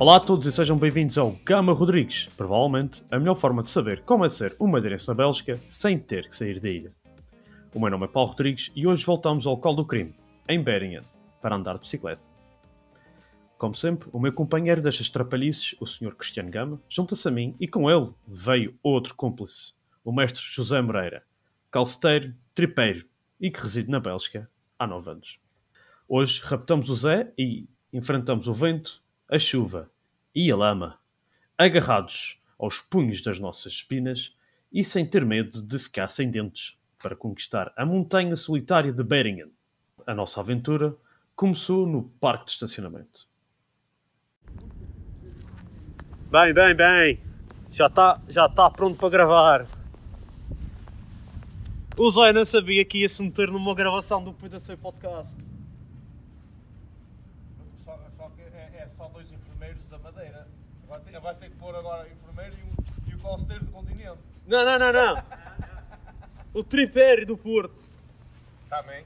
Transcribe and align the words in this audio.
Olá 0.00 0.16
a 0.16 0.20
todos 0.20 0.46
e 0.46 0.52
sejam 0.52 0.78
bem-vindos 0.78 1.18
ao 1.18 1.32
Gama 1.44 1.74
Rodrigues, 1.74 2.26
provavelmente 2.34 3.04
a 3.10 3.18
melhor 3.18 3.34
forma 3.34 3.60
de 3.60 3.68
saber 3.68 4.00
como 4.00 4.24
é 4.24 4.30
ser 4.30 4.56
uma 4.58 4.72
madeirense 4.72 5.06
na 5.06 5.12
Bélgica 5.12 5.56
sem 5.66 5.98
ter 5.98 6.26
que 6.26 6.34
sair 6.34 6.58
da 6.58 6.70
ilha. 6.70 6.90
O 7.74 7.78
meu 7.78 7.90
nome 7.90 8.06
é 8.06 8.08
Paulo 8.08 8.30
Rodrigues 8.30 8.72
e 8.74 8.86
hoje 8.86 9.04
voltamos 9.04 9.46
ao 9.46 9.58
colo 9.58 9.76
do 9.76 9.84
crime, 9.84 10.14
em 10.48 10.62
Beringen, 10.62 11.02
para 11.42 11.54
andar 11.54 11.74
de 11.74 11.80
bicicleta. 11.80 12.22
Como 13.58 13.74
sempre, 13.74 14.08
o 14.10 14.18
meu 14.18 14.32
companheiro 14.32 14.80
destas 14.80 15.10
trapalhices, 15.10 15.76
o 15.78 15.86
Sr. 15.86 16.14
Cristiano 16.14 16.50
Gama, 16.50 16.80
junta-se 16.88 17.28
a 17.28 17.30
mim 17.30 17.54
e 17.60 17.68
com 17.68 17.90
ele 17.90 18.10
veio 18.26 18.74
outro 18.82 19.14
cúmplice, 19.14 19.74
o 20.02 20.10
mestre 20.10 20.42
José 20.42 20.80
Moreira, 20.80 21.22
calceteiro, 21.70 22.34
tripeiro 22.54 23.04
e 23.38 23.50
que 23.50 23.60
reside 23.60 23.90
na 23.90 24.00
Bélgica 24.00 24.48
há 24.78 24.86
nove 24.86 25.10
anos. 25.10 25.38
Hoje 26.08 26.40
raptamos 26.42 26.88
o 26.88 26.94
Zé 26.94 27.30
e 27.36 27.68
enfrentamos 27.92 28.48
o 28.48 28.54
vento, 28.54 29.02
a 29.30 29.38
chuva 29.38 29.88
e 30.34 30.50
a 30.50 30.56
lama, 30.56 30.98
agarrados 31.56 32.40
aos 32.58 32.80
punhos 32.80 33.22
das 33.22 33.38
nossas 33.38 33.74
espinas 33.74 34.34
e 34.72 34.84
sem 34.84 35.06
ter 35.06 35.24
medo 35.24 35.62
de 35.62 35.78
ficar 35.78 36.08
sem 36.08 36.30
dentes 36.30 36.76
para 37.00 37.16
conquistar 37.16 37.72
a 37.76 37.86
montanha 37.86 38.36
solitária 38.36 38.92
de 38.92 39.02
Beringen. 39.02 39.52
A 40.06 40.14
nossa 40.14 40.40
aventura 40.40 40.96
começou 41.34 41.86
no 41.86 42.04
parque 42.20 42.46
de 42.46 42.50
estacionamento. 42.52 43.28
Bem, 46.30 46.52
bem, 46.52 46.74
bem. 46.74 47.20
Já 47.70 47.86
está 47.86 48.20
já 48.28 48.48
tá 48.48 48.68
pronto 48.70 48.96
para 48.96 49.08
gravar. 49.08 49.66
O 51.96 52.10
Zé 52.10 52.32
não 52.32 52.44
sabia 52.44 52.84
que 52.84 52.98
ia 52.98 53.08
se 53.08 53.22
meter 53.22 53.50
numa 53.50 53.74
gravação 53.74 54.22
do 54.22 54.32
PDC 54.32 54.76
Podcast. 54.76 55.36
Só, 57.84 57.98
só 58.16 58.30
que 58.30 58.42
é, 58.42 58.84
é 58.84 58.88
só 58.96 59.08
dois 59.08 59.30
enfermeiros 59.30 59.84
da 59.90 59.98
Madeira. 59.98 60.48
Vai 61.10 61.20
ter, 61.20 61.20
vais 61.20 61.38
ter 61.38 61.50
que 61.50 61.56
pôr 61.56 61.74
agora 61.74 62.08
enfermeiro 62.08 62.56
e 62.56 63.10
o, 63.10 63.10
e 63.10 63.14
o 63.14 63.18
calceteiro 63.18 63.64
do 63.64 63.72
continente. 63.72 64.18
Não, 64.46 64.64
não, 64.64 64.78
não, 64.78 64.92
não. 64.92 65.24
O 66.54 66.62
tripério 66.62 67.26
do 67.26 67.36
Porto. 67.36 67.74
Também. 68.68 69.04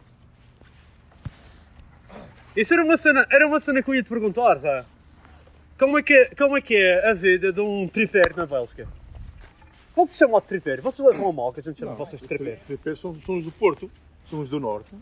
Isso 2.55 2.75
era 2.75 2.85
uma 2.85 2.97
cena, 2.97 3.27
era 3.31 3.47
uma 3.47 3.59
cena 3.59 3.83
que 3.83 3.89
eu 3.89 3.95
ia 3.95 4.03
te 4.03 4.09
perguntar, 4.09 4.57
Zé. 4.59 4.85
Como 5.79 5.99
é 5.99 6.03
que 6.03 6.13
é, 6.13 6.35
como 6.35 6.57
é, 6.57 6.61
que 6.61 6.77
é 6.77 7.11
a 7.11 7.15
vida 7.15 7.53
de 7.53 7.61
um 7.61 7.89
tripério 7.89 8.37
na 8.37 8.45
Bélgica? 8.45 8.87
Pode-se 9.95 10.19
chamar 10.19 10.41
de 10.41 10.47
tripério? 10.49 10.83
Vocês 10.83 11.09
levam 11.09 11.31
a 11.31 11.33
mal 11.33 11.53
que 11.53 11.61
a 11.61 11.63
gente 11.63 11.79
chama 11.79 11.95
vocês 11.95 12.21
de 12.21 12.29
tripério. 12.29 12.61
Tripé 12.67 12.95
somos, 12.95 13.25
somos 13.25 13.45
do 13.45 13.53
Porto, 13.53 13.91
somos 14.29 14.51
do 14.51 14.61
Norte. 14.61 14.95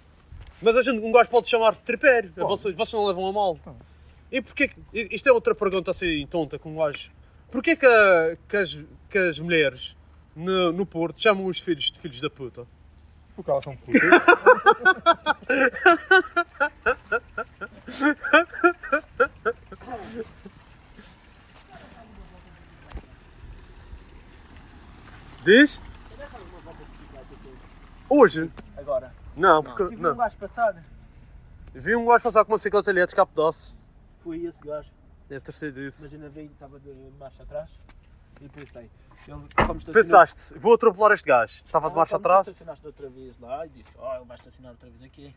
Mas 0.61 0.77
a 0.77 0.83
gente, 0.83 1.05
um 1.05 1.11
gajo 1.11 1.28
pode 1.28 1.48
chamar 1.48 1.73
de 1.73 1.80
tripério. 1.80 2.33
Vocês, 2.36 2.77
vocês 2.77 2.92
não 2.92 3.06
levam 3.06 3.27
a 3.27 3.33
mal. 3.33 3.58
E 4.33 4.41
porquê 4.41 4.67
que, 4.69 4.81
isto 5.15 5.29
é 5.29 5.33
outra 5.33 5.55
pergunta 5.55 5.91
assim 5.91 6.27
tonta 6.27 6.59
com 6.59 6.75
gajo. 6.75 7.11
Porquê 7.51 7.77
que, 7.77 7.85
a- 7.87 8.37
que 8.49 8.57
as, 8.57 8.79
que 9.11 9.19
as 9.19 9.39
mulheres 9.39 9.95
no, 10.35 10.73
no 10.73 10.87
Porto 10.87 11.20
chamam 11.23 11.45
os 11.47 11.61
filhos 11.61 11.91
de 11.91 11.98
filhos 11.98 12.20
da 12.20 12.31
puta? 12.31 12.67
Porque 13.37 13.51
elas 13.51 13.63
são 13.65 13.77
putas. 13.77 14.01
Diz? 25.45 25.83
Hoje? 28.09 28.51
Agora. 28.77 29.13
Não, 29.37 29.63
porque. 29.63 29.85
Tive 29.89 29.97
um 29.97 30.03
Não. 30.11 30.17
gajo 30.17 30.37
passar. 30.37 30.85
Vi 31.75 31.97
um 31.97 32.07
gajo 32.07 32.23
passar 32.23 32.45
com 32.45 32.53
uma 32.53 32.59
bicicleta 32.59 32.91
elétrica 32.91 33.23
a 33.23 33.27
pedaço. 33.27 33.77
Fui 34.23 34.47
esse 34.47 34.59
gajo. 34.61 34.91
Deve 35.29 35.41
ter 35.41 35.53
sido 35.53 35.81
isso. 35.81 36.03
Mas 36.03 36.13
ainda 36.15 36.29
veio, 36.29 36.51
estava 36.51 36.79
de 36.79 36.91
marcha 37.19 37.43
atrás. 37.43 37.71
E 38.41 38.49
pensei. 38.49 38.83
Ele, 38.83 38.91
como 39.29 39.45
estacionou- 39.79 39.93
Pensaste, 39.93 40.59
vou 40.59 40.75
atropelar 40.75 41.13
este 41.13 41.27
gajo. 41.29 41.63
Estava 41.65 41.89
de 41.89 41.95
Ah, 41.95 41.97
marcha 41.97 42.11
como 42.13 42.23
tu 42.23 42.27
atrás. 42.29 42.47
estacionaste 42.49 42.87
outra 42.87 43.09
vez 43.09 43.39
lá 43.41 43.65
e 43.67 43.69
disse: 43.69 43.91
Oh, 43.99 44.15
ele 44.17 44.25
vai 44.25 44.37
estacionar 44.37 44.73
outra 44.73 44.89
vez 44.91 45.03
aqui. 45.05 45.35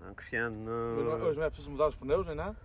Não, 0.00 0.14
Cristiano, 0.14 0.56
Hoje 0.70 1.04
não- 1.08 1.18
não. 1.18 1.26
Hoje 1.26 1.38
não 1.38 1.44
é 1.44 1.50
preciso 1.50 1.70
mudar 1.70 1.88
os 1.88 1.94
pneus 1.94 2.26
nem 2.26 2.34
nada. 2.36 2.56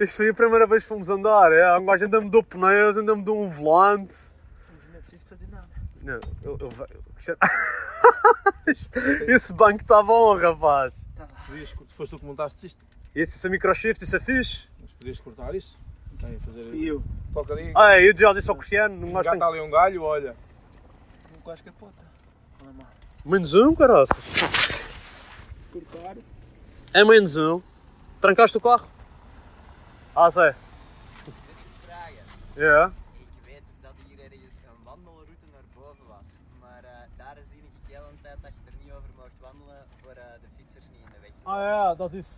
Isso 0.00 0.16
foi 0.16 0.30
a 0.30 0.34
primeira 0.34 0.66
vez 0.66 0.82
que 0.82 0.88
fomos 0.88 1.08
andar. 1.08 1.52
É, 1.52 1.78
um 1.78 1.84
gajo 1.84 2.04
ainda 2.04 2.20
mudou 2.20 2.42
pneus, 2.42 2.98
ainda 2.98 3.14
mudou 3.14 3.40
um 3.40 3.48
volante. 3.48 4.32
Mas 4.72 4.88
não 4.90 4.98
é 4.98 5.02
preciso 5.02 5.24
fazer 5.26 5.46
nada. 5.48 5.68
Não, 6.02 6.20
eu, 6.42 6.58
eu, 6.58 6.68
Cristiano. 7.14 7.38
Esse 9.28 9.52
banco 9.54 9.82
está 9.82 10.02
bom, 10.02 10.36
rapaz. 10.36 11.06
Podias, 11.52 11.70
tu 11.70 11.94
foste 11.94 12.10
tu 12.12 12.18
que 12.18 12.24
montaste 12.24 12.66
isto. 12.66 12.82
Esse, 13.14 13.36
isso 13.36 13.46
é 13.46 13.50
microshift, 13.50 14.02
isso 14.02 14.16
é 14.16 14.20
fixe. 14.20 14.68
Mas 14.80 14.90
podias 14.92 15.18
cortar 15.18 15.54
isso. 15.54 15.76
Tem 16.18 16.36
a 16.36 16.40
fazer 16.40 16.74
eu. 16.74 17.02
Toca 17.34 17.52
ali. 17.52 17.72
Ah, 17.76 17.92
é, 17.92 18.08
eu 18.08 18.16
já 18.16 18.32
disse 18.32 18.48
ao 18.48 18.56
Cristiano, 18.56 18.94
não 18.96 19.08
Já 19.08 19.12
gosto 19.12 19.34
está 19.34 19.46
ali 19.48 19.60
um 19.60 19.70
galho, 19.70 20.02
olha. 20.02 20.34
Um 21.36 21.46
gajo 21.46 21.62
capota. 21.62 22.04
Não 22.62 22.70
é 22.70 22.72
mal. 22.72 22.86
Menos 23.22 23.52
um, 23.52 23.74
caralho. 23.74 24.06
Se 24.06 25.68
cortar. 25.70 26.16
É 26.94 27.04
menos 27.04 27.36
um. 27.36 27.60
Trancaste 28.18 28.56
o 28.56 28.60
carro? 28.60 28.86
Ah, 30.16 30.30
vragen. 30.30 30.64
É. 32.56 32.90
Ik 33.20 33.28
weet 33.44 33.62
dat 33.82 33.92
hier 34.08 34.24
ergens 34.24 34.56
een 34.64 34.84
wandelroute 34.84 35.46
naar 35.52 35.68
boven 35.74 36.06
was, 36.08 36.28
maar 36.60 36.82
daar 37.16 37.36
zie 37.50 37.58
ik 37.58 37.74
de 37.86 37.94
hele 37.94 38.16
tijd 38.22 38.38
dat 38.42 38.52
je 38.56 38.70
er 38.70 38.76
niet 38.82 38.92
over 38.92 39.10
mocht 39.16 39.36
wandelen 39.40 39.84
voor 40.02 40.14
de 40.14 40.28
Ah 41.42 41.60
ja, 41.60 41.94
dat 41.94 42.12
is. 42.12 42.28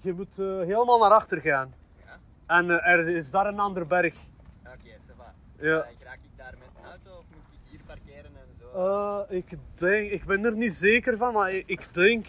Je 0.00 0.12
moet 0.12 0.38
eh, 0.38 0.46
helemaal 0.46 0.98
naar 0.98 1.10
achter 1.10 1.40
gaan. 1.40 1.74
Ja? 2.04 2.18
En 2.46 2.70
eh, 2.70 2.92
er 2.92 3.08
is 3.08 3.30
daar 3.30 3.46
een 3.46 3.58
ander 3.58 3.86
berg. 3.86 4.14
Oké, 4.62 4.96
ça 4.98 5.16
va. 5.16 5.34
Ja. 5.58 5.82
Eh, 5.82 6.04
raak 6.04 6.18
ik 6.22 6.36
daar 6.36 6.54
met 6.58 6.68
een 6.78 6.84
auto 6.84 7.18
of 7.18 7.24
moet 7.28 7.52
ik 7.52 7.70
hier 7.70 7.80
parkeren 7.86 8.30
en 8.36 8.54
zo? 8.58 9.24
Ik 9.28 9.58
denk, 9.74 10.10
ik 10.10 10.24
ben 10.24 10.44
er 10.44 10.56
niet 10.56 10.74
zeker 10.74 11.16
van, 11.16 11.32
maar 11.32 11.52
ik, 11.52 11.66
ik 11.66 11.94
denk 11.94 12.26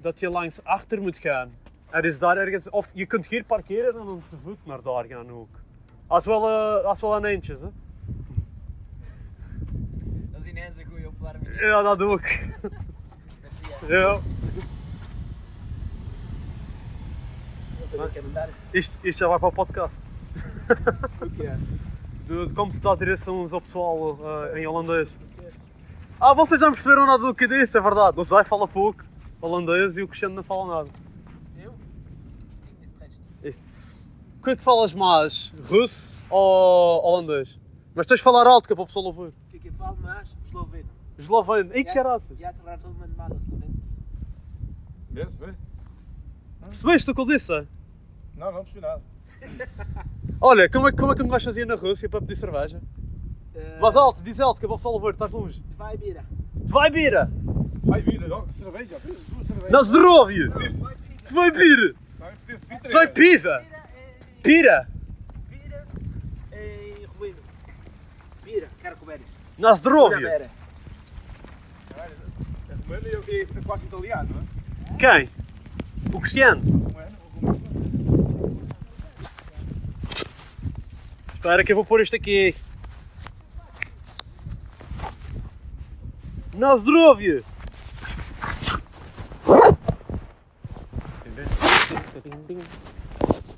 dat 0.00 0.20
je 0.20 0.30
langs 0.30 0.64
achter 0.64 1.00
moet 1.00 1.18
gaan. 1.18 1.52
Er 1.90 2.04
is 2.04 2.18
daar 2.18 2.36
ergens, 2.36 2.70
of 2.70 2.90
je 2.94 3.06
kunt 3.06 3.26
hier 3.26 3.44
parkeren 3.44 4.00
en 4.00 4.06
dan 4.06 4.22
te 4.28 4.36
voet 4.42 4.66
naar 4.66 4.82
daar 4.82 5.04
gaan 5.04 5.30
ook. 5.30 5.48
Als 6.06 6.24
wel, 6.24 6.48
eh, 6.48 6.84
als 6.84 7.00
wel 7.00 7.16
een 7.16 7.24
eindje, 7.24 7.54
hè? 7.54 7.68
Dat 10.30 10.40
is 10.44 10.50
ineens 10.50 10.76
een 10.76 10.86
goede 10.86 11.08
opwarming. 11.08 11.60
Ja, 11.60 11.82
dat 11.82 12.02
ook. 12.02 12.22
Eu. 13.88 14.22
Isto, 18.72 19.06
isto 19.06 19.18
já 19.18 19.28
vai 19.28 19.38
para 19.38 19.48
o 19.48 19.52
podcast. 19.52 20.00
O 21.20 21.30
que 21.30 21.46
é? 21.46 21.56
De, 22.26 22.46
de 22.46 22.54
como 22.54 22.72
se 22.72 22.80
dá 22.80 22.94
direções 22.94 23.52
ao 23.52 23.60
pessoal 23.60 24.18
eh, 24.54 24.60
em 24.60 24.66
holandês. 24.66 25.16
Ah, 26.20 26.34
vocês 26.34 26.60
não 26.60 26.72
perceberam 26.72 27.06
nada 27.06 27.22
do 27.24 27.34
que 27.34 27.48
disse, 27.48 27.76
é 27.76 27.80
verdade. 27.80 28.20
O 28.20 28.24
Zé 28.24 28.44
fala 28.44 28.68
pouco 28.68 29.04
holandês 29.40 29.96
e 29.96 30.02
o 30.02 30.08
Cristiano 30.08 30.34
não 30.34 30.42
fala 30.42 30.76
nada. 30.76 30.90
Eu? 31.58 31.74
Niet. 33.42 33.58
O 34.38 34.44
que 34.44 34.50
é 34.50 34.56
que 34.56 34.62
falas 34.62 34.94
mais? 34.94 35.52
Russo 35.68 36.14
ou 36.28 37.04
holandês? 37.04 37.58
Mas 37.94 38.06
tens 38.06 38.18
de 38.18 38.24
falar 38.24 38.46
alto 38.46 38.66
que 38.66 38.72
é 38.72 38.76
para 38.76 38.84
o 38.84 38.86
pessoal 38.86 39.06
ouvir. 39.06 39.28
O 39.28 39.50
que 39.50 39.56
é 39.56 39.60
que 39.60 39.68
eu 39.68 39.72
falo 39.74 39.96
mais? 39.96 40.36
Esloveno. 40.46 40.88
Esloveno. 41.18 41.76
E 41.76 41.84
caraças. 41.84 42.38
Ja 42.38 42.52
se 42.52 42.62
rado 42.62 42.88
me 42.88 43.06
mal 43.16 43.28
slovenski. 43.30 43.69
Vês? 45.10 45.28
Vê? 45.36 45.52
Percebeste 46.66 47.10
o 47.10 47.14
que 47.14 47.20
eu 47.20 47.26
disse? 47.26 47.66
Não, 48.36 48.52
não 48.52 48.64
percebi 48.64 48.80
nada. 48.80 49.02
Olha, 50.40 50.68
como 50.70 50.88
é, 50.88 50.90
que- 50.92 50.98
como 50.98 51.12
é 51.12 51.14
que 51.16 51.22
um 51.22 51.28
gajo 51.28 51.44
fazia 51.46 51.66
na 51.66 51.74
Rússia 51.74 52.08
para 52.08 52.20
pedir 52.20 52.36
cerveja? 52.36 52.80
Eh, 53.54 53.78
Mas 53.80 53.96
alto, 53.96 54.22
diz 54.22 54.38
alto 54.40 54.58
que 54.60 54.66
é 54.66 54.68
para 54.68 54.74
o 54.74 54.78
pessoal 54.78 54.94
ouvir, 54.94 55.10
estás 55.12 55.32
longe. 55.32 55.62
Vai 55.76 55.96
bira. 55.96 56.24
Vai 56.54 56.90
bira! 56.90 57.30
Vai 57.82 58.02
vir, 58.02 58.30
ó, 58.30 58.44
cerveja? 58.56 58.98
Duas 59.02 59.46
cervejas. 59.46 59.70
Na 59.70 59.82
Zeróvia! 59.82 60.48
Vai 61.32 61.50
bira! 61.50 61.94
Vai 62.92 63.06
piva! 63.08 63.64
Pira! 64.42 64.88
Bira 65.48 65.86
e 66.52 67.06
ruído. 67.18 67.42
Bira, 68.44 68.68
quero 68.80 68.96
comer 68.98 69.20
isso. 69.20 69.32
Na! 69.58 69.74
Bira. 70.18 70.50
Mano, 72.86 73.06
eu, 73.06 73.22
eu, 73.26 73.42
é 73.56 73.60
quase 73.64 73.86
italiano, 73.86 74.28
não 74.34 74.40
é? 74.42 74.59
Quem? 75.00 75.30
O 76.12 76.20
Cristiano? 76.20 76.92
Espera 81.32 81.64
que 81.64 81.72
eu 81.72 81.76
vou 81.76 81.86
pôr 81.86 82.02
este 82.02 82.16
aqui. 82.16 82.54
Na 86.54 86.76
zdrowie! 86.76 87.42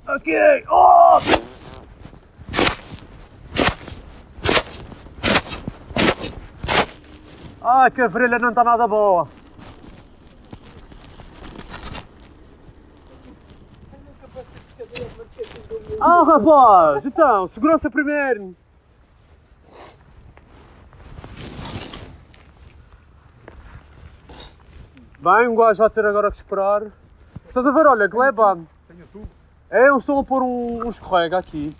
Ok! 0.07 0.63
Oh! 0.69 1.19
Ah, 7.61 7.83
Ai, 7.83 7.91
que 7.91 8.01
a 8.01 8.07
não 8.39 8.49
está 8.49 8.63
nada 8.63 8.87
boa! 8.87 9.42
Ah, 16.05 16.21
rapaz! 16.23 17.05
Então, 17.05 17.47
segurança 17.47 17.89
primeiro! 17.89 18.53
Bem, 25.17 25.47
um 25.47 25.55
gajo 25.55 25.79
vai 25.79 25.89
ter 25.89 26.05
agora 26.05 26.29
que 26.29 26.35
esperar. 26.35 26.83
Estás 27.47 27.65
a 27.65 27.71
ver, 27.71 27.87
olha, 27.87 28.05
Gleba. 28.07 28.59
Tenho 28.85 29.07
tudo. 29.13 29.29
É, 29.71 29.87
eles 29.87 29.99
estão 29.99 30.19
a 30.19 30.25
pôr 30.25 30.43
um, 30.43 30.85
um 30.85 30.89
escorrega 30.89 31.37
aqui. 31.37 31.71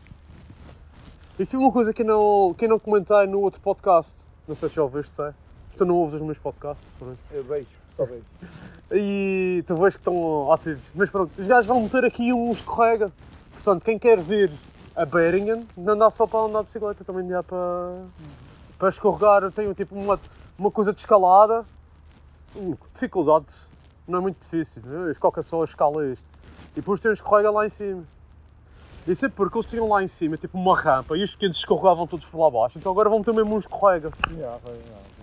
Isto 1.37 1.57
é 1.57 1.59
uma 1.59 1.73
coisa 1.73 1.91
que 1.91 2.03
eu 2.03 2.05
não, 2.05 2.53
que 2.53 2.63
eu 2.63 2.69
não 2.69 2.79
comentei 2.79 3.27
no 3.27 3.41
outro 3.41 3.59
podcast. 3.59 4.15
Não 4.47 4.55
sei 4.55 4.69
se 4.69 4.75
já 4.75 4.83
ouviste, 4.83 5.13
sei. 5.17 5.31
Tu 5.77 5.83
não 5.83 5.95
ouves 5.95 6.21
os 6.21 6.25
meus 6.25 6.37
podcasts, 6.37 6.87
por 6.97 7.09
isso. 7.11 7.23
Eu 7.29 7.43
beijo, 7.43 7.67
só 7.97 8.05
beijo. 8.05 8.23
E 8.89 9.65
tu 9.67 9.75
vês 9.75 9.95
que 9.95 9.99
estão 9.99 10.49
ativos. 10.53 10.83
Mas 10.95 11.09
pronto, 11.09 11.29
os 11.37 11.45
gajos 11.45 11.67
vão 11.67 11.81
meter 11.81 12.05
aqui 12.05 12.31
um 12.31 12.53
escorrega. 12.53 13.11
Portanto, 13.63 13.83
quem 13.86 13.98
quer 13.98 14.19
vir 14.19 14.51
a 14.94 15.06
Beringen, 15.06 15.65
não 15.77 15.98
dá 15.98 16.10
só 16.10 16.27
para 16.27 16.42
andar 16.42 16.60
de 16.62 16.65
bicicleta, 16.65 17.04
também 17.06 17.25
dá 17.27 17.42
para, 17.42 18.04
para 18.77 18.89
escorregar. 18.89 19.50
Tem 19.51 19.71
tipo 19.74 19.95
uma, 19.95 20.19
uma 20.57 20.69
coisa 20.69 20.92
de 20.92 21.00
escalada. 21.00 21.65
Hum, 22.56 22.75
Dificuldade, 22.94 23.45
não 24.07 24.19
é 24.19 24.21
muito 24.21 24.38
difícil. 24.42 24.81
né? 24.86 25.13
Qualquer 25.19 25.44
pessoa 25.44 25.63
escala 25.65 26.06
isto. 26.07 26.24
E 26.74 26.75
depois 26.75 27.00
tem 27.00 27.10
um 27.10 27.13
escorrega 27.13 27.50
lá 27.50 27.65
em 27.65 27.69
cima. 27.69 28.04
Isso 29.07 29.25
é 29.25 29.30
porque 29.30 29.57
eles 29.57 29.69
tinham 29.69 29.88
lá 29.88 30.04
em 30.04 30.07
cima 30.07 30.38
tipo 30.38 30.57
uma 30.57 30.80
rampa 30.80 31.18
e 31.18 31.24
os 31.24 31.31
pequenos 31.31 31.57
escorregavam 31.57 32.06
todos 32.06 32.25
por 32.25 32.39
lá 32.39 32.48
abaixo. 32.48 32.77
Então 32.77 32.92
agora 32.92 33.09
vão 33.09 33.24
ter 33.24 33.33
mesmo 33.33 33.56
um 33.56 33.59
escorrega. 33.59 34.12
Já, 34.31 34.57
vai, 34.63 34.75
já. 34.75 35.13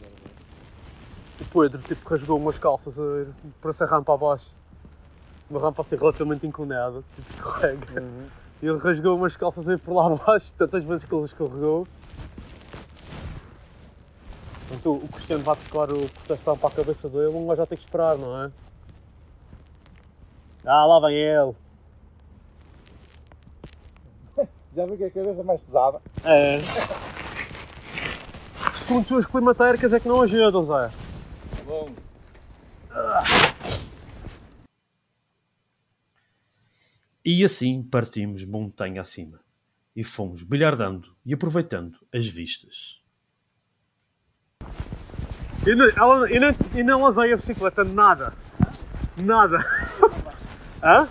O 1.40 1.60
Pedro 1.60 1.80
tipo, 1.82 2.08
rasgou 2.08 2.38
umas 2.38 2.58
calças 2.58 2.98
a 2.98 3.68
essa 3.68 3.86
rampa 3.86 4.14
abaixo. 4.14 4.50
Uma 5.50 5.60
rampa 5.60 5.82
assim 5.82 5.96
relativamente 5.96 6.46
inclinada, 6.46 7.02
tipo 7.16 7.32
escorrega. 7.32 8.04
E 8.62 8.66
ele 8.66 8.78
rasgou 8.78 9.16
umas 9.16 9.36
calças 9.36 9.68
a 9.68 9.72
ir 9.72 9.78
por 9.78 9.94
lá 9.94 10.06
abaixo, 10.14 10.52
tantas 10.56 10.84
vezes 10.84 11.04
que 11.04 11.14
ele 11.14 11.24
escorregou. 11.24 11.88
Então 14.70 14.92
o 14.92 15.08
Cristiano 15.08 15.42
vai 15.42 15.56
tocar 15.56 15.92
o 15.92 16.08
proteção 16.08 16.56
para 16.56 16.68
a 16.68 16.72
cabeça 16.72 17.08
dele, 17.08 17.34
um 17.34 17.48
gajo 17.48 17.56
já 17.56 17.66
tem 17.66 17.76
que 17.76 17.84
esperar, 17.84 18.16
não 18.16 18.44
é? 18.44 18.50
Ah, 20.64 20.86
lá 20.86 21.00
vem 21.00 21.16
ele. 21.16 21.54
Já 24.76 24.86
vi 24.86 24.96
que 24.98 25.04
é 25.04 25.06
a 25.06 25.10
cabeça 25.10 25.42
mais 25.42 25.60
pesada. 25.62 26.00
É. 26.22 26.58
Condições 28.86 29.26
climatéricas 29.26 29.92
é 29.92 29.98
que 29.98 30.06
não 30.06 30.20
ajudam, 30.20 30.64
Zé. 30.66 30.90
Bom. 31.66 31.88
E 37.32 37.44
assim 37.44 37.80
partimos 37.80 38.44
montanha 38.44 39.00
acima 39.00 39.38
e 39.94 40.02
fomos 40.02 40.42
bilhardando 40.42 41.14
e 41.24 41.32
aproveitando 41.32 41.96
as 42.12 42.26
vistas. 42.26 43.00
E 45.64 45.72
não, 45.76 45.86
ela, 45.90 46.28
e 46.28 46.40
não, 46.40 46.48
e 46.74 46.82
não 46.82 47.04
lavei 47.04 47.32
a 47.32 47.36
bicicleta 47.36 47.84
nada. 47.84 48.34
Nada. 49.16 49.64
Hã? 50.82 51.06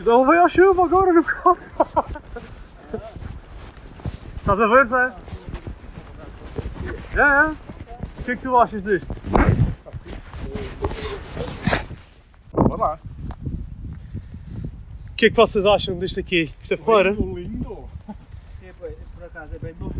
Não 0.00 0.26
veio 0.26 0.42
a 0.42 0.48
chuva 0.48 0.84
agora 0.86 1.12
no 1.12 1.22
carro. 1.22 1.58
Estás 4.40 4.58
a 4.58 4.66
ver, 4.68 4.86
Zé? 4.86 5.14
É, 7.14 7.20
é. 7.20 7.48
O 8.20 8.24
que 8.24 8.30
é 8.30 8.36
que 8.36 8.42
tu 8.42 8.56
achas 8.56 8.82
disto? 8.82 9.14
Vai 12.54 12.78
lá. 12.78 12.98
O 15.16 15.18
que 15.18 15.24
é 15.24 15.30
que 15.30 15.36
vocês 15.36 15.64
acham 15.64 15.98
disto 15.98 16.20
aqui? 16.20 16.52
Isto 16.60 16.74
é 16.74 16.76
fora? 16.76 17.08
Lindo, 17.08 17.38
lindo. 17.38 17.84
É, 18.62 18.70
por 18.70 19.24
acaso 19.24 19.54
é 19.54 19.58
bem 19.58 19.72
bom. 19.72 19.90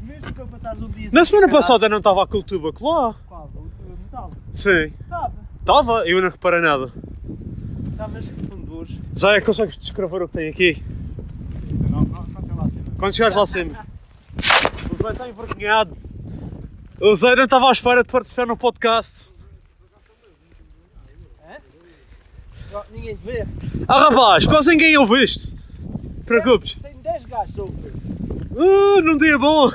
Mesmo 0.00 0.32
que 0.32 0.38
eu 0.38 0.44
estar 0.44 0.76
um 0.76 0.88
dia 0.90 1.10
Na 1.12 1.24
sem 1.24 1.24
semana 1.24 1.48
passada 1.48 1.88
não 1.88 1.98
estava 1.98 2.22
a 2.22 2.26
cultura 2.28 2.66
lá. 2.66 2.72
Qual? 2.72 3.50
O, 3.52 3.58
o 3.58 3.98
metal? 3.98 4.30
Sim. 4.52 4.92
Estava. 5.00 5.32
Estava, 5.58 6.08
eu 6.08 6.22
não 6.22 6.30
reparei 6.30 6.60
nada. 6.60 6.92
Estavas 7.90 8.24
fundores. 8.48 8.96
Zé, 9.18 9.40
consegues 9.40 9.76
descrever 9.76 10.22
o 10.22 10.28
que 10.28 10.34
tem 10.34 10.48
aqui? 10.50 10.80
Não, 11.90 12.02
não, 12.02 12.56
lá 12.56 12.64
acima. 12.64 12.84
Quando 12.96 13.12
chegares 13.12 13.34
lá 13.34 13.42
acima. 13.42 13.86
O 14.36 15.02
Zé 15.02 15.10
está 15.10 15.28
envergonhado. 15.28 15.96
O 17.00 17.12
Zé 17.16 17.34
não 17.34 17.42
estava 17.42 17.68
à 17.68 17.72
espera 17.72 18.04
de 18.04 18.08
participar 18.12 18.46
no 18.46 18.56
podcast. 18.56 19.34
Oh, 19.34 19.36
ninguém 22.90 23.16
te 23.16 23.24
vê. 23.24 23.46
Ah 23.88 24.00
rapaz, 24.00 24.46
quase 24.46 24.70
ninguém 24.70 24.96
ouve 24.96 25.22
isto. 25.22 25.54
Preocupes. 26.24 26.76
Tem 26.82 26.94
10 27.02 27.24
gajos 27.26 27.58
a 27.58 27.62
ouvir. 27.62 27.92
Uh, 28.50 29.00
num 29.02 29.16
dia 29.16 29.38
bom. 29.38 29.66
Os 29.66 29.72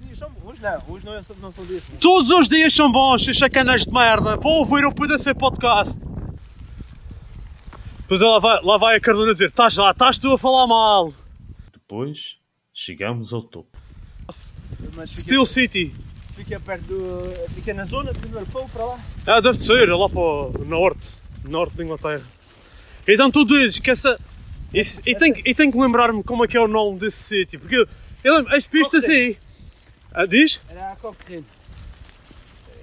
dias 0.00 0.18
são 0.18 0.30
bons. 0.30 0.60
Não, 0.60 0.82
hoje 0.88 1.06
não, 1.06 1.14
é, 1.14 1.22
não 1.40 1.52
são 1.52 1.64
dias 1.64 1.82
bons. 1.84 1.98
Todos 1.98 2.30
os 2.30 2.48
dias 2.48 2.74
são 2.74 2.90
bons, 2.92 3.22
esses 3.22 3.38
sacanas 3.38 3.84
de 3.84 3.92
merda. 3.92 4.36
Para 4.36 4.50
ouvir 4.50 4.84
o 4.84 4.92
PDC 4.92 5.34
Podcast. 5.34 5.98
Depois 8.00 8.20
lá 8.20 8.38
vai, 8.38 8.60
lá 8.62 8.76
vai 8.76 8.96
a 8.96 9.00
Carolina 9.00 9.32
dizer: 9.32 9.46
Estás 9.46 9.76
lá, 9.76 9.90
estás 9.90 10.18
tu 10.18 10.32
a 10.32 10.38
falar 10.38 10.66
mal. 10.66 11.12
Depois 11.72 12.36
chegamos 12.72 13.32
ao 13.32 13.42
topo. 13.42 13.76
Steel 15.06 15.44
City. 15.46 15.94
Fica 16.38 16.60
perto 16.60 16.84
do. 16.84 17.50
Fica 17.54 17.74
na 17.74 17.84
zona 17.84 18.12
de 18.12 18.20
Liverpool 18.20 18.68
para 18.68 18.84
lá. 18.84 19.00
Ah, 19.26 19.40
deve 19.40 19.58
de 19.58 19.64
ser, 19.64 19.88
é 19.88 19.94
lá 19.94 20.08
para 20.08 20.20
o 20.20 20.64
norte, 20.64 21.18
norte 21.44 21.76
da 21.76 21.84
Inglaterra. 21.84 22.24
Então 23.06 23.30
tu 23.30 23.44
dizes 23.44 23.80
que 23.80 23.90
essa. 23.90 24.18
Isso, 24.72 25.02
e, 25.04 25.14
tenho, 25.16 25.34
e 25.44 25.54
tenho 25.54 25.72
que 25.72 25.78
lembrar-me 25.78 26.22
como 26.22 26.44
é 26.44 26.48
que 26.48 26.56
é 26.56 26.60
o 26.60 26.68
nome 26.68 26.98
desse 26.98 27.22
sítio, 27.22 27.58
porque 27.58 27.74
eu, 27.74 27.88
eu 28.22 28.36
lembro, 28.36 28.54
as 28.54 28.66
pistas 28.66 29.08
aí. 29.08 29.36
Ah, 30.12 30.26
diz? 30.26 30.60
Era 30.68 30.92
a 30.92 30.96
Cochrane. 30.96 31.44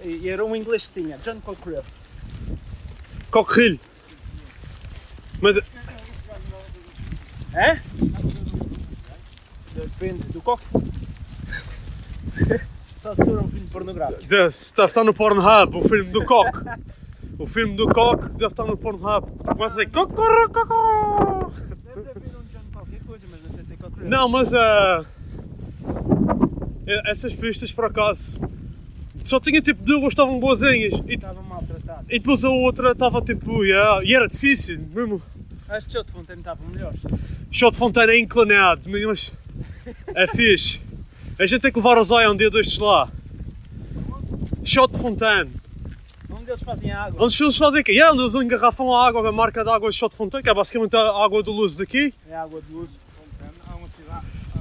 E 0.03 0.29
era 0.29 0.43
um 0.43 0.55
inglês 0.55 0.85
que 0.87 1.01
tinha, 1.01 1.17
John 1.19 1.39
Cochrane. 1.41 1.85
Coquerrilho. 3.31 3.79
Mas 5.41 5.57
É? 7.53 7.79
Depende 9.73 10.23
do 10.31 10.41
coque. 10.41 10.65
Só 13.05 13.13
se 13.13 13.23
for 13.23 13.37
um 13.37 13.47
filme 13.47 13.69
pornográfico. 13.71 14.21
deve 14.21 14.29
deve 14.29 14.47
estar 14.47 15.03
no 15.03 15.13
Pornhub, 15.13 15.77
o 15.77 15.87
filme 15.87 16.09
do 16.09 16.25
Coque. 16.25 16.59
O 17.37 17.45
filme 17.45 17.75
do 17.75 17.87
Coque 17.87 18.29
deve 18.29 18.47
estar 18.47 18.65
no 18.65 18.75
Pornhub. 18.75 19.27
Começa 19.45 19.79
a 19.79 19.85
dizer 19.85 19.91
Cocorro. 19.91 21.53
Deve 21.93 22.09
haver 22.09 22.29
um 22.29 22.43
John 22.51 22.65
qualquer 22.73 22.99
coisa, 23.05 23.27
mas 23.29 23.43
não 23.43 23.51
sei 23.51 23.63
se 23.63 23.73
é 23.73 23.75
Cochrane. 23.75 24.09
Não, 24.09 24.27
mas 24.27 24.55
ah, 24.55 25.05
essas 27.05 27.31
pistas 27.35 27.71
por 27.71 27.85
acaso 27.85 28.41
só 29.23 29.39
tinha 29.39 29.61
tipo 29.61 29.83
duas 29.83 30.01
que 30.01 30.07
estavam 30.07 30.39
boazinhas 30.39 30.95
e, 31.05 31.13
Estava 31.13 31.43
maltratado. 31.43 32.05
e 32.09 32.17
depois 32.17 32.43
a 32.43 32.49
outra 32.49 32.93
estava 32.93 33.21
tipo, 33.21 33.63
yeah, 33.63 34.03
e 34.03 34.15
era 34.15 34.27
difícil 34.27 34.79
mesmo. 34.91 35.21
As 35.69 35.85
de 35.85 35.93
Shot 35.93 36.11
Fontaine 36.11 36.41
estavam 36.41 36.67
melhores. 36.69 36.99
Shot 37.51 37.71
de 37.73 37.77
fonteira 37.77 38.15
é 38.15 38.19
inclinado, 38.19 38.89
mas 38.89 39.31
é 40.15 40.25
fixe. 40.25 40.84
A 41.37 41.45
gente 41.45 41.61
tem 41.61 41.71
que 41.71 41.77
levar 41.77 41.97
o 41.97 42.03
Zóia 42.03 42.31
um 42.31 42.35
dia 42.35 42.49
destes 42.49 42.79
lá. 42.79 43.09
Shot 44.63 44.93
de 44.93 44.99
fontaine. 44.99 45.51
Onde 46.29 46.49
eles 46.49 46.63
fazem 46.63 46.91
a 46.91 47.03
água. 47.03 47.23
Onde 47.23 47.43
eles 47.43 47.57
fazem 47.57 47.81
aqui? 47.81 47.91
Yeah, 47.91 48.13
onde 48.13 48.21
eles 48.23 48.35
engarrafam 48.35 48.91
a 48.93 49.07
água, 49.07 49.27
a 49.27 49.31
marca 49.31 49.63
de 49.63 49.69
água 49.69 49.89
de 49.89 49.95
Shot 49.97 50.11
de 50.11 50.17
fontaine, 50.17 50.43
que 50.43 50.49
é 50.49 50.53
basicamente 50.53 50.95
a 50.95 51.23
água 51.23 51.43
do 51.43 51.51
luz 51.51 51.75
daqui. 51.77 52.13
É 52.29 52.35
água 52.35 52.61
de 52.61 52.73
luz. 52.73 52.89
Fontana, 53.17 53.51
há 53.67 53.75
uma 53.75 53.87
cidade. 53.89 54.25
há- 54.55 54.59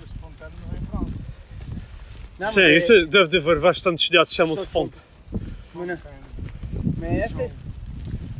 Mas 0.00 0.10
Fontana 0.20 0.52
não 0.64 0.76
é 0.76 0.80
em 0.80 0.86
França. 0.86 1.18
Não, 2.38 2.46
Sim, 2.48 2.60
é- 2.60 2.76
isso 2.76 3.06
deve 3.06 3.28
de 3.28 3.36
haver 3.38 3.60
bastantes 3.60 4.04
cidades 4.06 4.30
que 4.30 4.36
chamam-se 4.36 4.64
de 4.64 4.70
fonte. 4.72 4.96
Mas. 5.74 5.98
Mas 6.98 7.12
esta 7.12 7.50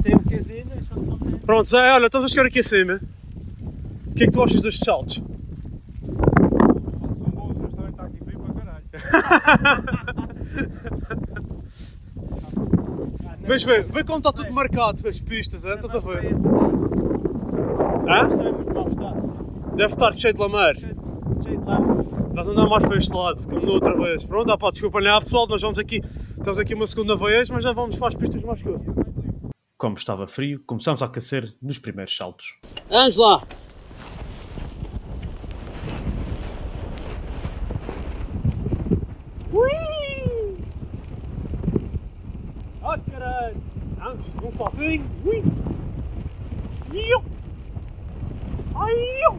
tem 0.03 0.15
um 0.15 0.19
quezinho, 0.21 0.67
é 0.71 0.77
Shot 0.79 0.95
Fontaine. 1.07 1.41
Pronto, 1.41 1.69
Zé, 1.69 1.93
olha, 1.93 2.07
estamos 2.07 2.25
a 2.27 2.29
chegar 2.29 2.47
aqui 2.47 2.61
acima. 2.61 3.01
O 4.07 4.15
que 4.15 4.23
é 4.25 4.27
que 4.27 4.33
tu 4.33 4.43
achas 4.43 4.61
destes 4.61 4.85
saltos? 4.85 5.21
Mas 13.49 13.63
vê, 13.63 13.81
vê 13.83 14.03
como 14.03 14.19
está 14.19 14.33
tudo 14.33 14.53
marcado, 14.53 15.07
as 15.09 15.21
pistas, 15.21 15.65
é? 15.65 15.75
estás 15.75 15.95
a 15.95 15.99
ver? 16.01 16.35
Hã? 18.09 18.29
Deve 19.77 19.93
estar 19.93 20.13
cheio 20.15 20.35
de 20.35 20.41
lameiro. 20.41 20.79
Cheio 21.43 21.61
de-. 21.61 22.27
Estás 22.31 22.49
a 22.49 22.53
andar 22.53 22.67
mais 22.69 22.85
para 22.85 22.97
este 22.97 23.13
lado, 23.15 23.47
como 23.49 23.65
na 23.65 23.73
outra 23.73 23.95
vez. 23.97 24.25
Pronto, 24.25 24.51
ah, 24.51 24.59
pá, 24.59 24.71
desculpa 24.71 25.01
lá 25.01 25.21
pessoal, 25.21 25.47
nós 25.47 25.63
vamos 25.63 25.79
aqui, 25.79 26.03
estamos 26.37 26.59
aqui 26.59 26.75
uma 26.75 26.87
segunda 26.87 27.17
vez, 27.17 27.49
mas 27.51 27.63
já 27.63 27.73
vamos 27.73 27.97
para 27.97 28.09
as 28.09 28.15
pistas 28.15 28.43
mais 28.43 28.63
coisas. 28.63 28.87
Como 29.79 29.97
estava 29.97 30.27
frio, 30.27 30.61
começámos 30.67 31.03
a 31.03 31.07
aquecer 31.07 31.55
nos 31.63 31.79
primeiros 31.79 32.17
saltos. 32.17 32.57
Vamos 32.91 33.17
lá! 33.17 33.43
Ui! 39.53 40.57
Ah, 42.83 42.99
caralho! 43.11 43.57
Vamos, 43.99 44.27
um 44.43 44.53
sozinho! 44.53 45.05
Ui! 45.25 45.43
Iu! 46.93 47.23
Ai, 48.75 48.95
iu! 49.23 49.39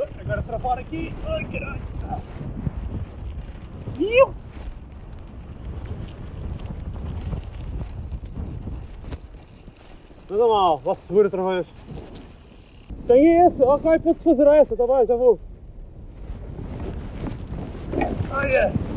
Ah, 0.00 0.08
Agora 0.20 0.42
travar 0.42 0.78
aqui! 0.78 1.14
Ai, 1.26 1.44
caralho! 1.44 1.80
Iu! 3.98 4.34
Nada 10.28 10.46
mal, 10.46 10.69
vá 10.84 10.94
subir 10.94 11.24
outra 11.24 11.42
vez. 11.42 11.66
Tem 13.06 13.46
esse, 13.46 13.62
ok, 13.62 13.98
pode-se 13.98 14.24
fazer 14.24 14.46
essa, 14.46 14.76
tá 14.76 14.86
bem, 14.86 15.06
já 15.06 15.16
vou. 15.16 15.38
Ai, 18.32 18.54
é. 18.54 18.89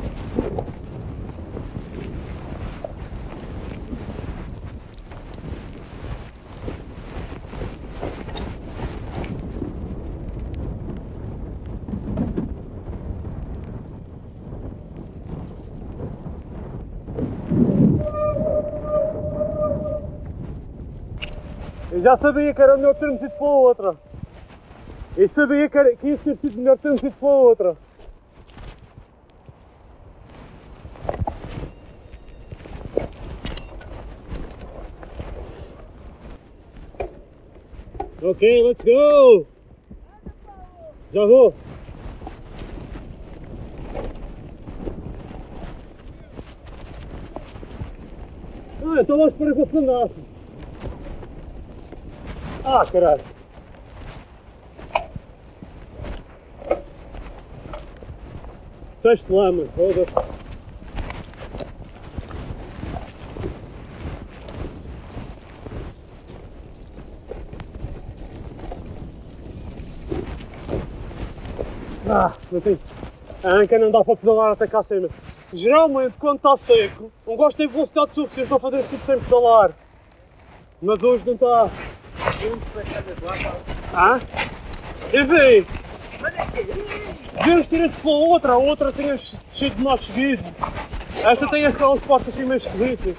Eu 21.93 22.01
já 22.01 22.17
sabia 22.17 22.51
que 22.51 22.59
era 22.59 22.75
melhor 22.75 22.95
termos 22.95 23.21
ido 23.21 23.29
para 23.29 23.45
a 23.45 23.51
outra. 23.51 23.95
Eu 25.15 25.29
sabia 25.29 25.69
que, 25.69 25.77
era, 25.77 25.95
que 25.95 26.07
ia 26.07 26.17
ter 26.17 26.35
sido 26.37 26.57
melhor 26.57 26.75
termos 26.79 27.03
ido 27.03 27.15
para 27.19 27.29
a 27.29 27.31
outra. 27.31 27.77
Ok, 38.23 38.63
let's 38.63 38.83
go! 38.83 39.45
Já 41.13 41.25
vou! 41.27 41.53
Ah, 48.83 48.99
então 48.99 49.17
lá 49.17 49.27
espera 49.27 49.53
que 49.53 49.59
você 49.59 49.77
andasse. 49.77 50.32
Ah, 52.65 52.85
caralho! 52.85 53.21
Teste 59.01 59.31
lama, 59.31 59.65
foda-se. 59.75 60.43
Ah, 72.09 72.33
não 72.49 72.61
tem. 72.61 72.79
A 73.43 73.49
anca 73.49 73.77
não 73.77 73.91
dá 73.91 74.03
para 74.05 74.15
pedalar 74.15 74.51
até 74.53 74.67
cá 74.67 74.79
acima. 74.79 75.09
Geralmente, 75.51 76.13
quando 76.17 76.37
está 76.37 76.55
seco, 76.55 77.11
não 77.27 77.35
gosto 77.35 77.57
de 77.57 77.67
ter 77.67 77.73
velocidade 77.73 78.13
suficiente 78.13 78.47
para 78.47 78.59
fazer 78.59 78.83
tudo 78.83 79.05
sem 79.05 79.19
pedalar. 79.19 79.71
Mas 80.81 81.03
hoje 81.03 81.25
não 81.25 81.33
está. 81.33 81.69
Ah? 83.93 84.19
Vi! 85.11 85.65
Devíamos 87.37 87.67
ter 87.67 87.81
este 87.81 88.01
pela 88.01 88.15
outra, 88.15 88.53
a 88.53 88.57
outra 88.57 88.91
tem 88.91 89.11
as 89.11 89.35
cheio 89.51 89.71
de 89.71 89.81
nós 89.81 90.05
seguidos. 90.05 90.45
Esta 91.23 91.47
tem 91.49 91.65
aquelas 91.65 91.99
portas 92.01 92.33
assim 92.33 92.45
meio 92.45 92.57
esquisitas. 92.57 93.15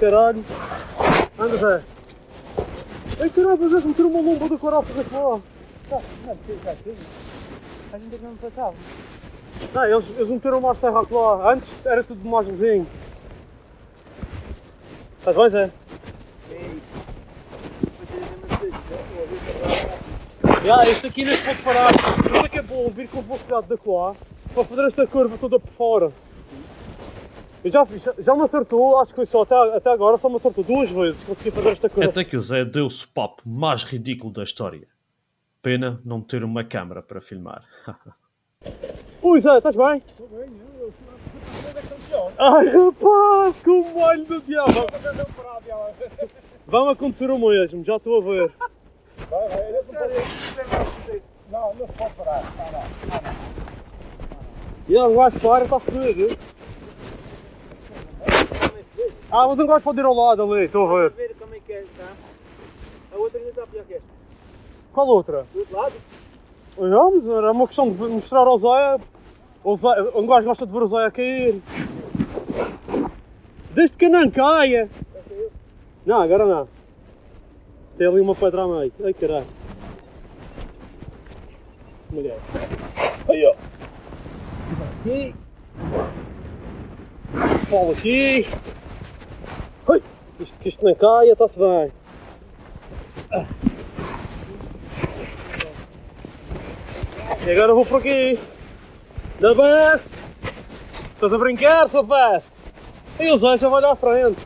Caralho. 0.00 0.44
Anda, 1.38 1.56
Zé. 1.56 1.82
Ai 3.20 3.30
caralho, 3.30 3.58
mas 3.60 3.72
eles 3.72 3.84
meteram 3.84 4.10
uma 4.10 4.20
lomba 4.20 4.48
do 4.48 4.58
coraça 4.58 4.92
daqui 4.94 5.14
lá. 5.14 5.40
A 7.92 7.98
gente 7.98 8.22
não 8.22 8.34
passava. 8.36 8.74
Não, 9.72 9.84
eles, 9.84 10.04
eles 10.16 10.28
meteram 10.28 10.74
terra 10.74 11.00
aqui 11.00 11.14
lá. 11.14 11.52
Antes 11.52 11.68
era 11.84 12.02
tudo 12.02 12.28
mais 12.28 12.46
vizinho. 12.48 12.86
Estás 15.26 15.36
bem, 15.38 15.48
Zé? 15.48 15.70
Já, 20.62 20.84
este 20.84 21.06
aqui 21.06 21.24
nem 21.24 21.34
se 21.34 21.46
pode 21.46 21.62
parar. 21.62 21.90
Isso 22.26 22.36
é 22.44 22.48
que 22.50 22.58
é 22.58 22.62
bom 22.62 22.90
vir 22.90 23.08
com 23.08 23.22
velocidade 23.22 23.66
da 23.68 23.76
lá 23.86 24.14
para 24.52 24.64
fazer 24.64 24.86
esta 24.86 25.06
curva 25.06 25.38
toda 25.38 25.58
por 25.58 25.72
fora. 25.72 26.12
Eu 27.64 27.70
já, 27.70 27.86
já, 27.86 28.14
já 28.18 28.34
me 28.34 28.42
acertou, 28.42 28.98
acho 28.98 29.12
que 29.12 29.16
foi 29.16 29.24
só 29.24 29.44
até, 29.44 29.54
até 29.74 29.90
agora, 29.90 30.18
só 30.18 30.28
me 30.28 30.36
acertou 30.36 30.62
duas 30.62 30.90
vezes 30.90 31.22
consegui 31.22 31.50
fazer 31.52 31.70
esta 31.70 31.88
curva. 31.88 32.10
Até 32.10 32.22
que 32.22 32.36
o 32.36 32.40
Zé 32.40 32.62
deu-se 32.62 33.06
o 33.06 33.08
papo 33.08 33.40
mais 33.46 33.82
ridículo 33.82 34.30
da 34.30 34.42
história. 34.42 34.86
Pena 35.62 36.02
não 36.04 36.20
ter 36.20 36.44
uma 36.44 36.64
câmara 36.64 37.02
para 37.02 37.22
filmar. 37.22 37.64
Ui 39.22 39.40
Zé, 39.40 39.56
estás 39.56 39.74
bem? 39.74 40.02
Estou 40.06 40.28
bem, 40.28 40.50
eu 40.78 40.92
sou 40.92 41.72
campeão. 41.72 42.03
Ai 42.38 42.66
rapaz, 42.68 43.56
como 43.64 43.84
molho 43.92 44.24
do 44.24 44.40
diabo! 44.42 44.72
Não. 44.72 45.94
Vai-me 46.66 46.92
acontecer 46.92 47.30
o 47.30 47.38
mesmo, 47.38 47.84
já 47.84 47.96
estou 47.96 48.18
a 48.18 48.20
ver. 48.20 48.52
Vai, 49.30 49.48
vai, 49.48 49.70
eu 49.70 49.84
não. 49.90 51.24
Não, 51.50 51.74
não 51.74 51.86
se 51.86 51.92
pode 51.92 52.14
parar. 52.14 52.42
Não, 52.56 52.72
não, 52.72 52.80
não. 52.80 53.34
E 54.88 54.94
ele 54.94 55.14
vai 55.14 55.30
para, 55.30 55.64
está 55.64 55.80
fedido. 55.80 56.36
Ah, 59.30 59.48
mas 59.48 59.58
um 59.58 59.66
gajo 59.66 59.82
pode 59.82 59.98
ir 59.98 60.04
ao 60.04 60.14
lado 60.14 60.42
ali, 60.42 60.66
estou 60.66 60.88
a 60.88 61.00
ver. 61.00 61.10
ver 61.10 61.34
como 61.38 61.54
é 61.54 61.58
que 61.58 61.72
é, 61.72 61.84
tá? 61.96 62.12
A 63.12 63.18
outra 63.18 63.38
ainda 63.38 63.50
está 63.50 63.66
pior 63.66 63.84
que 63.84 63.94
esta. 63.94 64.08
Qual 64.92 65.08
outra? 65.08 65.46
Do 65.52 65.58
outro 65.60 65.76
lado? 65.76 65.94
Olhamos, 66.76 67.26
era 67.26 67.52
uma 67.52 67.66
questão 67.66 67.90
de 67.90 68.00
mostrar 68.02 68.46
ao 68.46 68.58
Zé. 68.58 69.00
O 69.64 69.76
Zé 69.76 69.88
um 70.14 70.26
gajo 70.26 70.46
gosta 70.46 70.66
de 70.66 70.72
ver 70.72 70.82
o 70.82 70.86
Zé 70.86 71.06
a 71.06 71.10
cair. 71.10 71.62
Desde 73.70 73.96
que 73.96 74.08
não 74.08 74.30
caia. 74.30 74.88
Não, 76.06 76.20
agora 76.20 76.46
não. 76.46 76.68
Tem 77.96 78.06
ali 78.06 78.20
uma 78.20 78.34
pedra 78.34 78.62
a 78.62 78.68
meio. 78.68 78.92
Ai 79.04 79.14
caralho. 79.14 79.46
Mulher. 82.10 82.38
Aí 83.28 83.44
ó. 83.46 83.54
Aqui. 85.00 85.34
Bola 87.68 87.92
aqui. 87.92 88.46
Ai, 89.88 90.02
isto, 90.40 90.58
que 90.60 90.68
isto 90.68 90.84
não 90.84 90.94
caia, 90.94 91.32
está-se 91.32 91.58
bem. 91.58 91.92
E 97.46 97.50
agora 97.50 97.74
vou 97.74 97.84
por 97.84 97.98
aqui. 97.98 98.38
Da 99.40 99.54
best. 99.54 100.13
Estás 101.24 101.40
a 101.40 101.42
brincar, 101.42 101.88
seu 101.88 102.02
best? 102.02 102.52
Aí 103.18 103.30
o 103.30 103.38
Zé 103.38 103.56
já 103.56 103.66
vai 103.66 103.80
lá 103.80 103.92
à 103.92 103.96
frente. 103.96 104.36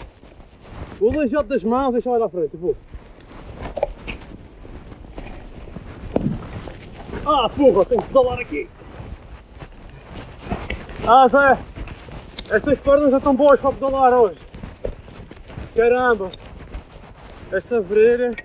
O 1.01 1.11
aleijado 1.11 1.49
das 1.49 1.65
mãos 1.65 1.91
deixa 1.91 2.09
vai 2.09 2.21
lá 2.21 2.27
à 2.27 2.29
frente. 2.29 2.57
Vou. 2.57 2.77
Ah, 7.27 7.49
porra, 7.49 7.85
tenho 7.85 8.01
que 8.01 8.07
pedalar 8.07 8.39
aqui. 8.39 8.69
Ah, 11.05 11.27
Zé. 11.27 11.59
Estas 12.49 12.79
pernas 12.79 13.11
já 13.11 13.19
estão 13.19 13.35
boas 13.35 13.61
para 13.61 13.73
pedalar 13.73 14.13
hoje. 14.15 14.39
Caramba. 15.75 16.31
Esta 17.51 17.81
vereda. 17.81 18.37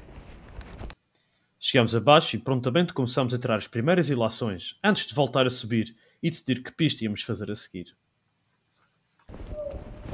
Chegámos 1.59 1.95
abaixo 1.95 2.35
e 2.35 2.39
prontamente 2.39 2.93
começámos 2.93 3.31
a 3.35 3.37
tirar 3.37 3.57
as 3.57 3.67
primeiras 3.67 4.09
ilações, 4.09 4.75
antes 4.83 5.05
de 5.05 5.13
voltar 5.13 5.45
a 5.45 5.51
subir 5.51 5.95
e 6.23 6.31
decidir 6.31 6.63
que 6.63 6.71
pista 6.71 7.03
íamos 7.03 7.21
fazer 7.21 7.51
a 7.51 7.55
seguir. 7.55 7.95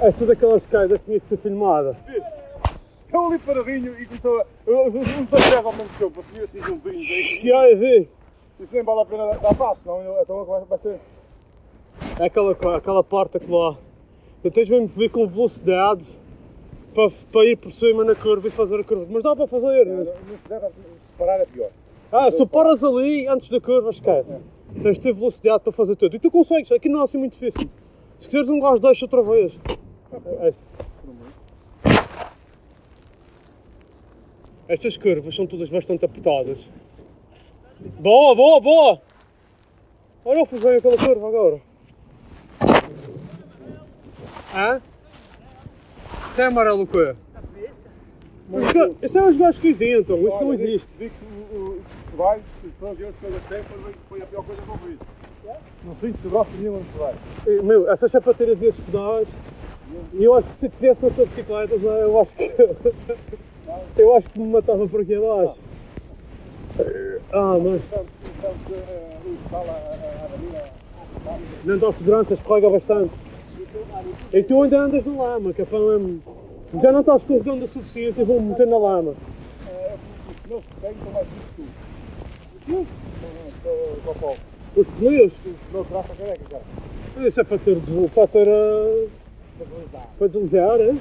Esta 0.02 0.26
daquelas 0.26 0.66
quedas 0.66 1.00
tinha 1.06 1.20
que 1.20 1.28
ser 1.28 1.38
filmada. 1.38 1.98
Eu 3.12 3.26
ali 3.26 3.40
paradinho 3.40 4.00
e 4.00 4.06
começou 4.06 4.40
a. 4.40 4.46
Não 4.66 4.92
sei 4.92 5.04
se 5.42 5.56
ao 5.56 5.74
mesmo 5.74 5.90
tempo, 5.98 6.20
assim 6.22 6.44
assim 6.44 6.60
juntinhos. 6.62 7.42
Que 7.42 7.52
ai, 7.52 7.76
vê. 7.76 8.08
Isso 8.60 8.74
nem 8.74 8.84
vale 8.84 9.02
a 9.02 9.06
pena 9.06 9.26
dar 9.36 9.56
passo, 9.56 9.82
não, 9.86 10.22
então 10.22 10.46
vai, 10.46 10.62
vai 10.66 10.80
ser. 10.80 11.00
É 12.20 12.26
aquela, 12.26 12.52
aquela 12.78 13.04
parte 13.04 13.38
aqui 13.38 13.52
lá. 13.52 13.76
Tu 14.42 14.52
tens 14.52 14.70
mesmo 14.70 14.88
que 14.88 14.98
vir 14.98 15.10
com 15.10 15.28
velocidade 15.28 16.06
para, 16.94 17.12
para 17.32 17.46
ir 17.46 17.58
por 17.58 17.72
cima 17.72 18.04
na 18.06 18.16
curva 18.16 18.48
e 18.48 18.52
fazer 18.52 18.80
a 18.80 18.84
curva. 18.84 19.06
Mas 19.10 19.24
dá 19.24 19.36
para 19.36 19.48
fazer. 19.48 19.86
Não 19.86 20.06
se 20.06 20.48
deve 20.48 20.68
separar 21.12 21.42
é 21.42 21.46
pior. 21.46 21.70
Ah, 22.12 22.32
se 22.32 22.38
tu 22.38 22.48
paras 22.48 22.84
ali 22.84 23.28
antes 23.28 23.50
da 23.50 23.60
curva, 23.60 23.90
esquece. 23.90 24.42
Tens 24.82 24.96
de 24.96 25.02
ter 25.02 25.14
velocidade 25.14 25.64
para 25.64 25.74
fazer 25.74 25.96
tudo. 25.96 26.16
E 26.16 26.20
tu 26.20 26.32
consegues, 26.32 26.72
aqui 26.72 26.88
não 26.88 27.02
é 27.02 27.04
assim 27.04 27.18
muito 27.18 27.34
difícil. 27.34 27.70
Se 28.22 28.28
quiseres 28.28 28.50
um 28.50 28.60
gajo, 28.60 28.82
deixa 28.82 29.06
outra 29.06 29.22
vez. 29.22 29.58
Estas 34.68 34.98
curvas 34.98 35.36
são 35.36 35.48
todas 35.48 35.70
bastante 35.70 36.06
apertadas. 36.06 36.58
Boa, 38.00 38.36
boa, 38.36 38.60
boa! 38.62 39.02
Olha, 40.26 40.40
eu 40.40 40.46
fiz 40.46 40.64
bem 40.64 40.76
aquela 40.76 40.98
curva 40.98 41.28
agora. 41.28 41.62
Hã? 44.56 44.82
Isso 46.32 46.42
é 46.42 46.46
amarelo 46.46 46.84
o 46.84 46.88
quê? 46.88 47.16
Isso 49.02 49.18
é 49.18 49.24
os 49.30 49.38
gajos 49.38 49.60
que 49.62 49.70
inventam, 49.70 50.18
isso 50.18 50.42
não 50.42 50.54
existe. 50.54 50.88
Vi 50.98 51.10
que 51.10 51.26
o- 51.56 51.56
o- 51.56 51.82
vais, 52.18 52.42
pronto, 52.80 53.00
eu 53.00 53.10
estou 53.10 53.30
a 53.30 53.40
tempo, 53.48 53.70
foi 54.10 54.22
a 54.22 54.26
pior 54.26 54.44
coisa 54.44 54.62
que 54.62 54.68
eu 54.70 54.76
vi. 54.78 54.98
Não 55.84 55.96
fiz 55.96 56.14
de 56.22 56.28
braço 56.28 56.52
nenhum 56.58 56.78
onde 56.78 56.90
vai. 56.98 57.16
Meu, 57.64 57.90
essas 57.92 58.12
sapatilhas 58.12 58.62
e 58.62 58.66
esses 58.66 58.84
pedais, 58.86 59.28
e 60.14 60.24
eu 60.24 60.36
acho 60.36 60.48
que 60.50 60.58
se 60.60 60.70
tivesse 60.70 61.10
tua 61.10 61.26
bicicleta, 61.26 61.74
eu 61.76 62.20
acho 62.20 62.32
que. 62.36 62.52
eu 63.98 64.16
acho 64.16 64.30
que 64.30 64.40
me 64.40 64.52
matava 64.52 64.88
por 64.88 65.02
aqui 65.02 65.16
abaixo. 65.16 65.58
Ah, 67.32 67.58
mas 67.62 67.82
eh, 68.72 69.18
não 71.64 71.78
dá 71.78 71.94
segurança, 71.94 72.34
escorrega 72.34 72.70
bastante. 72.70 73.14
E 74.34 74.44
tu 74.44 74.64
ainda 74.64 74.80
andas 74.80 75.06
na 75.06 75.24
lama, 75.24 75.54
que 75.54 75.62
é. 75.62 75.66
Já 76.82 76.92
não 76.92 77.00
estás 77.00 77.22
escorregando 77.22 77.66
o 77.66 77.68
suficiente 77.68 78.22
e 78.22 78.24
vou 78.24 78.40
meter 78.42 78.68
na 78.68 78.78
lama. 78.78 79.16
eh, 79.68 79.96
os 84.76 84.88
pneus. 84.88 84.88
Os 84.88 84.88
pneus, 84.88 85.34
isso 87.28 87.42
é 87.42 87.44
para 87.44 87.58
ter, 87.58 87.78
para 88.14 88.28
ter 88.28 88.48
ah, 88.48 89.08
para 90.18 90.28
deslizar, 90.28 90.80
é? 90.80 90.96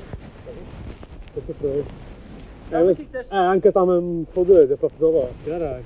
Para 1.32 1.42
ter 1.42 1.54
para 1.54 2.78
É, 2.78 2.84
mas 2.84 3.32
a 3.32 3.52
anca 3.52 3.68
está 3.68 3.86
mesmo 3.86 4.26
fodida 4.34 4.76
para 4.76 4.90
pedalar, 4.90 5.30
caralho. 5.44 5.84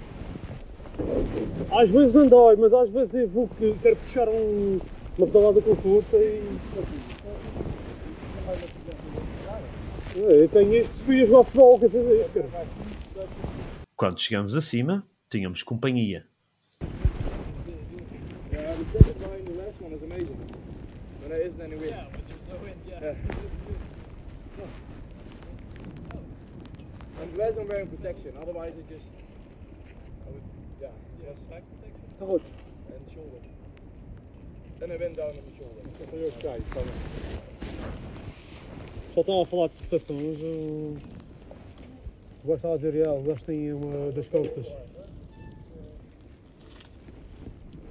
Às 1.71 1.91
vezes 1.91 2.15
não 2.15 2.27
dói, 2.27 2.57
mas 2.57 2.73
às 2.73 2.91
vezes 2.91 3.15
eu 3.15 3.29
vou 3.29 3.49
que 3.49 3.77
quero 3.83 3.97
puxar 3.97 4.29
um, 4.29 4.79
uma 5.19 5.27
pedalada 5.27 5.61
com 5.61 5.77
força 5.77 6.17
e. 6.17 6.59
Eu 10.15 10.49
tenho 10.49 10.75
isto, 10.75 10.95
se 10.99 11.05
fui 11.05 11.23
a 11.23 11.27
jogar 11.27 11.45
futebol 11.45 11.79
que 11.79 11.87
isto, 11.87 12.31
cara. 12.35 12.67
Quando 13.97 14.21
chegamos 14.21 14.57
acima, 14.57 15.07
tínhamos 15.31 15.63
companhia. 15.63 16.27
Yeah, 21.83 22.22
Yeah. 23.03 23.15
I'm 27.21 27.33
glad 27.35 27.59
I'm 27.59 27.67
wearing 27.67 27.89
protection, 27.89 28.33
otherwise 28.41 28.75
it 28.79 28.89
just. 28.89 29.05
I 30.25 30.31
would, 30.31 30.43
yeah, 30.81 30.89
just 31.27 31.51
back 31.51 31.63
protection. 31.67 32.07
Goed. 32.21 32.43
And 32.95 33.05
shoulder. 33.13 33.43
Then 34.79 34.93
I 34.93 34.97
went 34.99 35.17
down 35.17 35.31
on 35.31 35.35
the 35.35 35.55
shoulder. 35.59 35.83
Só 39.15 39.21
estava 39.21 39.43
a 39.43 39.47
falar 39.47 39.69
de 39.69 39.87
proteção, 39.89 40.17
mas 40.17 40.41
eu. 40.41 40.97
O 42.45 42.47
gajo 42.47 42.55
estava 42.55 42.75
a 42.75 42.77
dizer, 42.77 42.93
gajo 43.27 43.45
tem 43.45 43.73
uma 43.73 44.13
das 44.13 44.29
costas. 44.29 44.67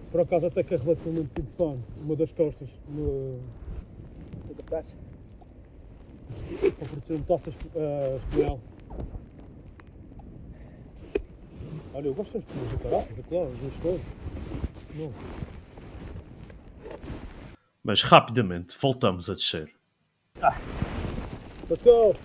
Por 0.09 0.21
acaso 0.21 0.45
até 0.45 0.63
que 0.63 0.73
é 0.73 0.77
relativamente 0.77 1.41
importante, 1.41 1.83
uma 2.01 2.15
das 2.15 2.31
costas. 2.31 2.69
Uma... 2.87 3.60
Press. 4.71 4.85
Para 6.61 6.87
proteger 6.87 7.17
um 7.17 7.23
taça 7.23 7.49
uh, 7.49 8.17
espinhal. 8.19 8.59
Olha, 11.93 12.07
eu 12.07 12.13
gosto 12.13 12.39
das 12.39 12.81
caraças, 12.81 13.19
é 13.19 13.21
claro, 13.23 13.51
as 13.51 13.81
coisas. 13.81 14.01
Não. 14.95 15.13
Mas 17.83 18.01
rapidamente 18.01 18.77
voltamos 18.79 19.29
a 19.29 19.33
descer. 19.33 19.69
Let's 21.69 21.83
go! 21.83 22.15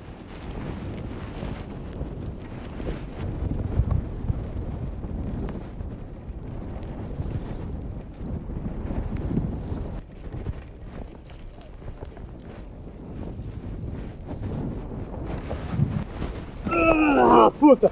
Ah, 17.19 17.51
puta! 17.61 17.91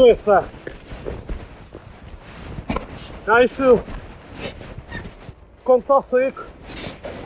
Doença! 0.00 0.48
Ah, 3.26 3.44
isto... 3.44 3.84
Quando 5.62 5.82
está 5.82 6.00
seco, 6.00 6.42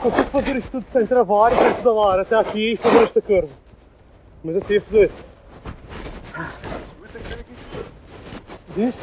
consigo 0.01 0.29
fazer 0.29 0.57
isto 0.57 0.71
tudo 0.71 0.85
sem 0.91 1.07
travar 1.07 1.53
e 1.53 1.55
sem 1.55 1.73
pedalar 1.73 2.19
até 2.19 2.35
aqui 2.35 2.73
e 2.73 2.75
fazer 2.75 3.03
esta 3.03 3.21
curva. 3.21 3.47
Mas 4.43 4.57
assim 4.57 4.75
é 4.75 4.79
foder. 4.81 5.09
Diz? 8.75 8.95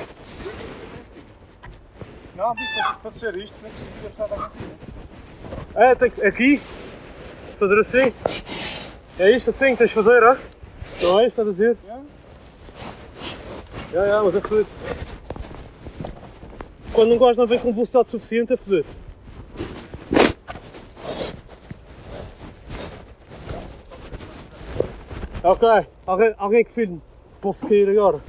Não, 2.36 2.54
para, 3.02 3.10
ser 3.12 3.36
isto, 3.36 3.54
nem 3.62 3.72
precisa 3.72 4.06
estar 4.06 4.26
lá 4.26 4.50
em 4.54 4.58
cima. 4.58 4.72
É, 5.74 5.94
tem 5.94 6.10
que, 6.10 6.26
aqui, 6.26 6.60
fazer 7.58 7.78
assim. 7.80 8.14
É 9.18 9.30
isto 9.30 9.48
assim 9.48 9.70
que 9.70 9.76
tens 9.78 9.88
de 9.88 9.94
fazer, 9.94 10.22
é? 10.22 10.36
Não 11.00 11.20
é 11.20 11.26
isso 11.26 11.36
que 11.36 11.40
estás 11.40 11.48
a 11.48 11.50
dizer? 11.52 11.78
Yeah. 11.84 12.02
Já, 13.92 14.06
já, 14.06 14.22
mas 14.22 14.34
é 14.34 14.40
foder. 14.40 14.66
Quando 16.94 17.14
um 17.14 17.18
gajo 17.18 17.38
não 17.38 17.46
vem 17.46 17.58
com 17.58 17.72
velocidade 17.74 18.10
suficiente 18.10 18.54
é 18.54 18.56
foder. 18.56 18.84
Ok, 25.44 25.68
alguém, 26.06 26.34
alguém 26.38 26.64
que 26.64 26.72
filme. 26.72 27.02
Posso 27.38 27.66
cair 27.66 27.90
agora? 27.90 28.20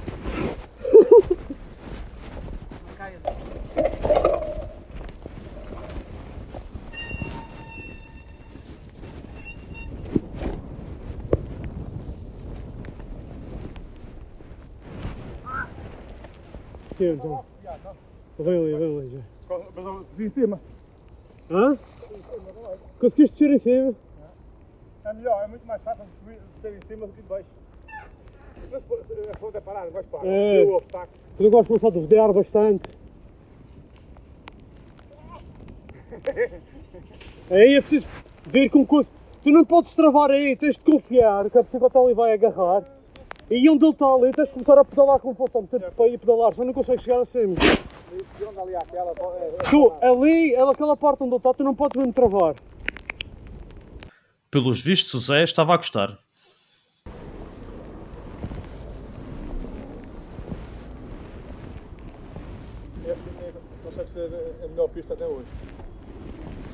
Vem 18.38 18.58
ali, 18.58 18.74
vem 18.74 18.98
ali 18.98 19.08
já. 19.10 19.20
Mas 19.74 19.84
eu 19.84 20.06
vi 20.16 20.26
em 20.26 20.30
cima. 20.30 20.60
Hã? 21.50 21.78
Conseguiste 23.00 23.36
descer 23.36 23.54
em 23.54 23.58
cima? 23.58 23.94
É 25.04 25.12
melhor, 25.12 25.44
é 25.44 25.46
muito 25.46 25.66
mais 25.66 25.82
fácil 25.82 26.04
ser 26.62 26.76
em 26.76 26.86
cima 26.86 27.06
do 27.06 27.12
que 27.12 27.22
de 27.22 27.28
baixo. 27.28 27.46
Mas 28.70 28.82
se 29.52 29.56
é 29.56 29.60
parada, 29.60 29.90
vais 29.90 30.06
parar. 30.06 30.26
É. 30.26 30.62
Eu 30.62 30.68
o 30.68 30.76
obstáculo. 30.76 31.20
Eu 31.38 31.50
gosto 31.50 31.62
de 31.62 31.68
começar 31.68 31.88
a 31.88 31.90
duvidar 31.90 32.32
bastante. 32.32 32.90
Aí 37.50 37.74
é 37.74 37.80
preciso 37.80 38.06
ver 38.46 38.70
com 38.70 38.86
coisa. 38.86 39.10
Tu 39.42 39.50
não 39.50 39.64
podes 39.64 39.94
travar 39.94 40.30
aí, 40.30 40.56
tens 40.56 40.76
de 40.76 40.80
confiar 40.80 41.50
que 41.50 41.58
a 41.58 41.62
bicicleta 41.62 41.98
ali 41.98 42.14
vai 42.14 42.32
agarrar. 42.32 42.82
E 43.50 43.68
onde 43.68 43.84
ele 43.84 43.92
está 43.92 44.06
ali, 44.06 44.32
tens 44.32 44.48
de 44.48 44.54
começar 44.54 44.78
a 44.78 44.84
pedalar 44.84 45.18
com 45.20 45.34
força, 45.34 45.58
a 45.58 45.60
meter 45.62 45.90
para 45.92 46.08
ir 46.08 46.18
pedalar, 46.18 46.54
já 46.54 46.64
não 46.64 46.72
consegues 46.72 47.02
chegar 47.02 47.20
acima. 47.20 47.54
E 48.40 48.44
onde 48.44 48.58
ali 48.58 48.74
aquela, 48.74 49.10
é, 49.10 49.56
é, 49.60 49.70
Tu, 49.70 49.92
ali, 50.00 50.54
ela, 50.54 50.72
aquela 50.72 50.96
parte 50.96 51.22
onde 51.22 51.32
ele 51.32 51.36
está, 51.36 51.52
tu 51.52 51.62
não 51.62 51.74
podes 51.74 51.96
mesmo 51.96 52.12
travar. 52.12 52.54
Pelos 54.50 54.80
vistos, 54.80 55.14
o 55.14 55.18
Zé 55.18 55.42
estava 55.42 55.74
a 55.74 55.76
gostar. 55.76 56.18
este 63.06 63.28
é- 63.40 63.52
consegue 63.84 64.10
ser 64.10 64.30
a 64.64 64.68
melhor 64.68 64.88
pista 64.88 65.14
até 65.14 65.26
hoje. 65.26 65.46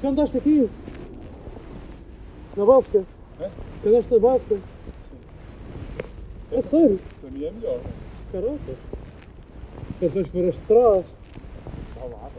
Já 0.02 0.09
andaste 0.09 0.38
aqui? 0.38 0.70
Na 2.56 2.64
Báltica? 2.64 3.04
É? 3.40 3.50
Já 3.83 3.90
andaste 3.90 4.12
na 4.12 4.18
Báltica? 4.18 4.61
É 6.52 6.62
sério? 6.62 6.98
Para 7.20 7.30
mim 7.30 7.44
é 7.44 7.50
melhor. 7.52 7.80
Caraca. 8.32 8.58
Mas 10.00 10.12
vamos 10.12 10.28
por 10.28 10.44
este 10.44 10.60
de 10.60 10.66
trás. 10.66 11.04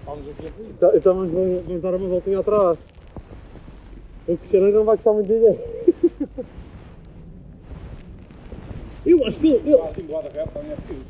Vamos 0.05 0.29
aqui 0.29 0.47
a 0.47 0.51
fim. 0.51 0.73
Tá- 0.79 0.91
Então 0.95 1.15
vamos, 1.15 1.31
vamos 1.65 1.81
dar 1.81 1.95
uma 1.95 2.07
voltinha 2.07 2.39
atrás. 2.39 2.77
O 4.27 4.37
Cristiano 4.37 4.71
não 4.71 4.83
vai 4.85 4.95
gostar 4.97 5.13
muito 5.13 5.27
de 5.27 5.33
ninguém. 5.33 5.59
Eu 9.05 9.25
acho 9.25 9.37
que 9.39 9.47
ele. 9.47 9.73
Ah, 9.73 9.85
assim 9.89 10.01
do 10.03 10.13
lado 10.13 10.23
da 10.25 10.29
reta 10.29 10.51
também 10.51 10.71
é 10.71 10.75
fio. 10.75 11.01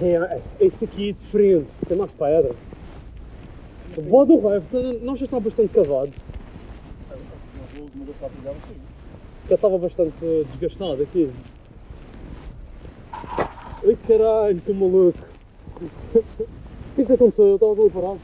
É, 0.00 0.40
este 0.60 0.84
aqui 0.84 1.10
é 1.10 1.12
diferente, 1.12 1.68
tem 1.86 1.96
mais 1.96 2.10
pedra. 2.12 2.54
O 3.96 4.00
bode 4.02 4.32
do 4.32 4.40
raivo 4.40 4.66
não 5.02 5.14
já 5.16 5.26
está 5.26 5.38
bastante 5.38 5.68
cavado. 5.68 6.10
Mas 7.10 7.18
o 7.78 7.82
último 7.82 8.10
está 8.10 8.26
a 8.26 8.30
pegar 8.30 8.50
assim. 8.52 8.76
Já 9.48 9.54
estava 9.54 9.78
bastante 9.78 10.14
desgastado 10.52 11.02
aqui. 11.02 11.30
Ai 13.84 13.98
caralho, 14.06 14.60
que 14.60 14.72
maluco. 14.72 15.18
O 15.80 16.94
que 16.94 17.02
é 17.02 17.04
que 17.04 17.12
aconteceu? 17.12 17.46
Eu 17.46 17.54
estava 17.56 17.72
ali 17.72 17.90
parado. 17.90 18.20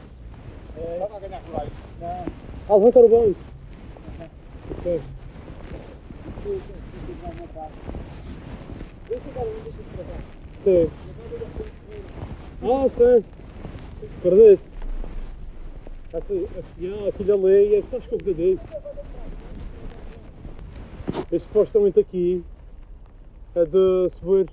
Estava 0.76 1.16
a 1.16 1.20
ganhar 1.20 1.42
coragem. 1.42 1.72
Ah, 2.68 2.74
levantar 2.76 3.00
o 3.00 3.08
banco. 3.08 3.40
Ok. 4.70 5.00
Sim. 10.64 10.90
Ah, 12.62 12.88
sim. 12.96 13.24
Acredito. 14.18 14.78
Yeah, 16.80 17.08
aquilo 17.08 17.46
ali 17.46 17.74
é 17.74 17.82
que 17.82 17.86
está 17.86 17.98
escorregadio. 17.98 18.60
Este 21.32 21.46
supostamente 21.48 22.00
aqui 22.00 22.44
é 23.54 23.64
de 23.64 24.08
subir. 24.10 24.48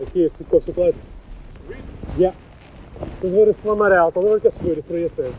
Aqui, 0.00 0.20
este 0.20 0.44
com 0.44 0.56
a 0.56 0.60
bicicleta. 0.60 0.98
Yeah. 2.18 2.36
Estás 3.14 3.32
a 3.32 3.36
ver 3.36 3.48
este 3.48 3.68
amarelo, 3.68 4.08
estás 4.08 4.26
a 4.26 4.28
ver 4.28 4.40
que 4.40 4.48
é 4.48 4.50
subir, 4.50 4.82
por 4.82 4.96
aí 4.96 5.06
a 5.06 5.10
ser. 5.10 5.32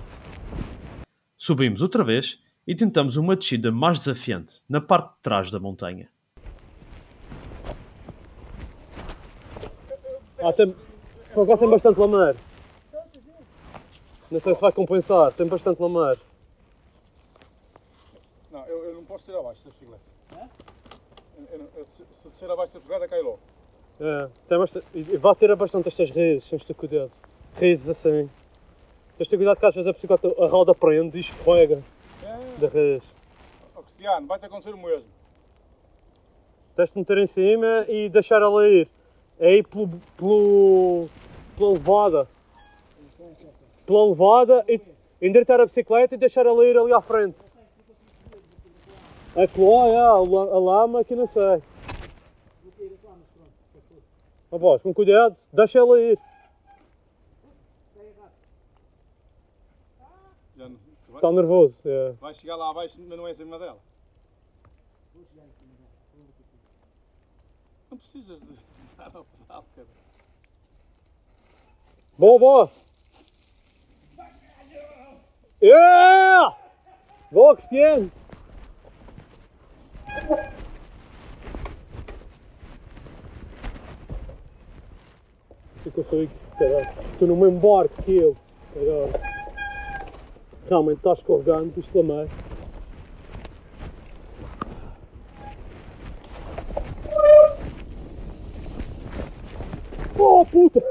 Subimos 1.38 1.82
outra 1.84 2.04
vez 2.04 2.42
e 2.66 2.76
tentamos 2.76 3.18
uma 3.18 3.36
descida 3.36 3.72
mais 3.72 4.00
desafiante, 4.00 4.64
na 4.68 4.82
parte 4.82 5.14
de 5.16 5.22
trás 5.22 5.52
da 5.52 5.60
montanha. 5.60 6.10
Ah, 10.40 10.54
tem. 10.54 10.76
Acaso 11.32 11.58
tem 11.58 11.70
bastante 11.70 12.00
lamar. 12.00 12.36
Não 14.32 14.40
sei 14.40 14.56
se 14.56 14.62
vai 14.62 14.72
compensar, 14.72 15.32
tem 15.34 15.48
bastante 15.48 15.80
lamar. 15.80 16.18
Não, 18.52 18.66
eu, 18.66 18.86
eu 18.86 18.94
não 18.96 19.06
posso 19.06 19.24
tirar 19.24 19.40
abaixo 19.40 19.64
da 19.66 19.70
bicicleta. 19.70 20.02
Eu, 21.52 21.70
eu, 21.78 21.88
se, 21.96 22.04
se 22.24 22.30
descer 22.30 22.50
abaixo 22.50 22.74
da 22.74 22.80
bicicleta, 22.80 23.08
cai 23.08 23.22
logo. 23.22 23.40
É, 24.00 24.28
tem 24.48 24.58
bastante. 24.60 24.86
Vai 25.18 25.36
ter 25.36 25.56
bastante 25.56 25.88
estas 25.88 26.10
raízes, 26.12 26.50
tens 26.50 26.62
de 26.62 26.68
ter 26.68 26.74
cuidado. 26.76 27.12
Raízes 27.60 27.90
assim. 27.90 28.30
Tens 29.18 29.26
de 29.26 29.30
ter 29.30 29.38
cuidado 29.38 29.58
que 29.60 29.66
às 29.66 29.74
vezes 29.76 29.88
a 29.90 29.94
bicicleta 29.94 30.28
a 30.40 30.48
roda 30.48 30.76
prende 30.76 31.18
e 31.18 31.22
escorrega 31.22 31.82
É. 32.24 32.60
da 32.60 32.68
raiz. 32.68 33.04
Ó 33.76 33.82
Cristiano, 33.82 34.28
vai-te 34.28 34.46
acontecer 34.46 34.74
o 34.74 34.78
mesmo. 34.78 35.06
Tens 36.76 36.92
de 36.92 37.00
meter 37.00 37.18
em 37.18 37.28
cima 37.28 37.86
e 37.88 38.08
deixar 38.10 38.42
ela 38.42 38.68
ir. 38.68 38.88
É 39.40 39.56
ir 39.58 39.64
pelo, 39.68 39.90
pelo, 40.16 41.10
pela 41.58 41.72
levada. 41.74 42.28
Pela 43.86 44.06
levada 44.10 44.64
e 44.68 44.80
endireitar 45.20 45.60
a 45.60 45.66
bicicleta 45.66 46.14
e 46.14 46.18
deixar 46.20 46.46
ela 46.46 46.64
ir 46.66 46.78
ali 46.78 46.94
à 46.94 47.02
frente. 47.02 47.38
É 49.36 49.48
que 49.48 49.60
lá, 49.62 49.88
é, 49.88 49.98
a, 49.98 50.14
la- 50.14 50.54
a 50.54 50.60
lama 50.60 51.04
que 51.04 51.16
não 51.16 51.28
sei. 51.28 51.62
Boss, 54.52 54.82
com 54.82 54.94
cuidado, 54.94 55.36
deixa 55.52 55.80
ela 55.80 56.00
ir. 56.00 56.18
Está 61.14 61.32
nervoso. 61.32 61.76
é. 61.84 62.12
vai 62.22 62.34
chegar 62.36 62.56
lá 62.56 62.70
abaixo, 62.70 62.96
mas 63.00 63.18
não 63.18 63.28
é 63.28 63.32
em 63.32 63.36
cima 63.36 63.58
dela. 63.58 63.80
Não 67.90 67.98
precisas 67.98 68.40
de 68.40 68.58
dar 68.98 69.16
ao 69.16 69.26
pedal, 69.26 69.66
cara. 69.76 69.88
Boa, 72.18 72.40
boa! 72.40 72.72
Yeah! 75.62 76.58
Boa, 77.32 77.56
Cristiano! 77.58 78.12
Fico 85.88 86.06
só 86.10 86.18
aí, 86.18 86.30
caralho. 86.60 86.90
Estou 87.14 87.28
no 87.30 87.38
mesmo 87.38 87.60
barco 87.62 88.04
que 88.04 88.12
ele. 88.12 88.36
Agora. 88.76 89.22
Realmente 90.68 90.98
está 90.98 91.14
escorregando, 91.14 91.80
isto 91.80 91.94
também. 91.94 92.28
Oh, 100.20 100.46
puta! 100.46 100.84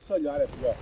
Se 0.00 0.12
olhar 0.12 0.40
é 0.40 0.46
pior. 0.48 0.74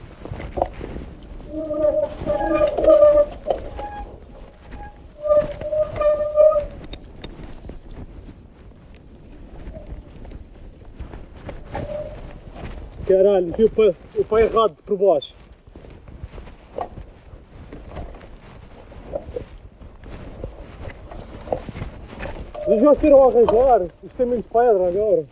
Caralho, 13.13 13.53
vi 13.55 13.65
o 13.65 13.71
pé, 13.71 13.95
o 14.17 14.25
pé 14.25 14.41
errado 14.45 14.75
por 14.87 14.97
baixo. 14.97 15.35
Eles 22.67 22.83
já 22.83 22.95
tiram 22.97 23.23
a 23.23 23.27
arranjar. 23.27 23.83
Isto 24.03 24.17
tem 24.17 24.25
menos 24.27 24.47
pedra 24.47 24.89
agora. 24.89 25.27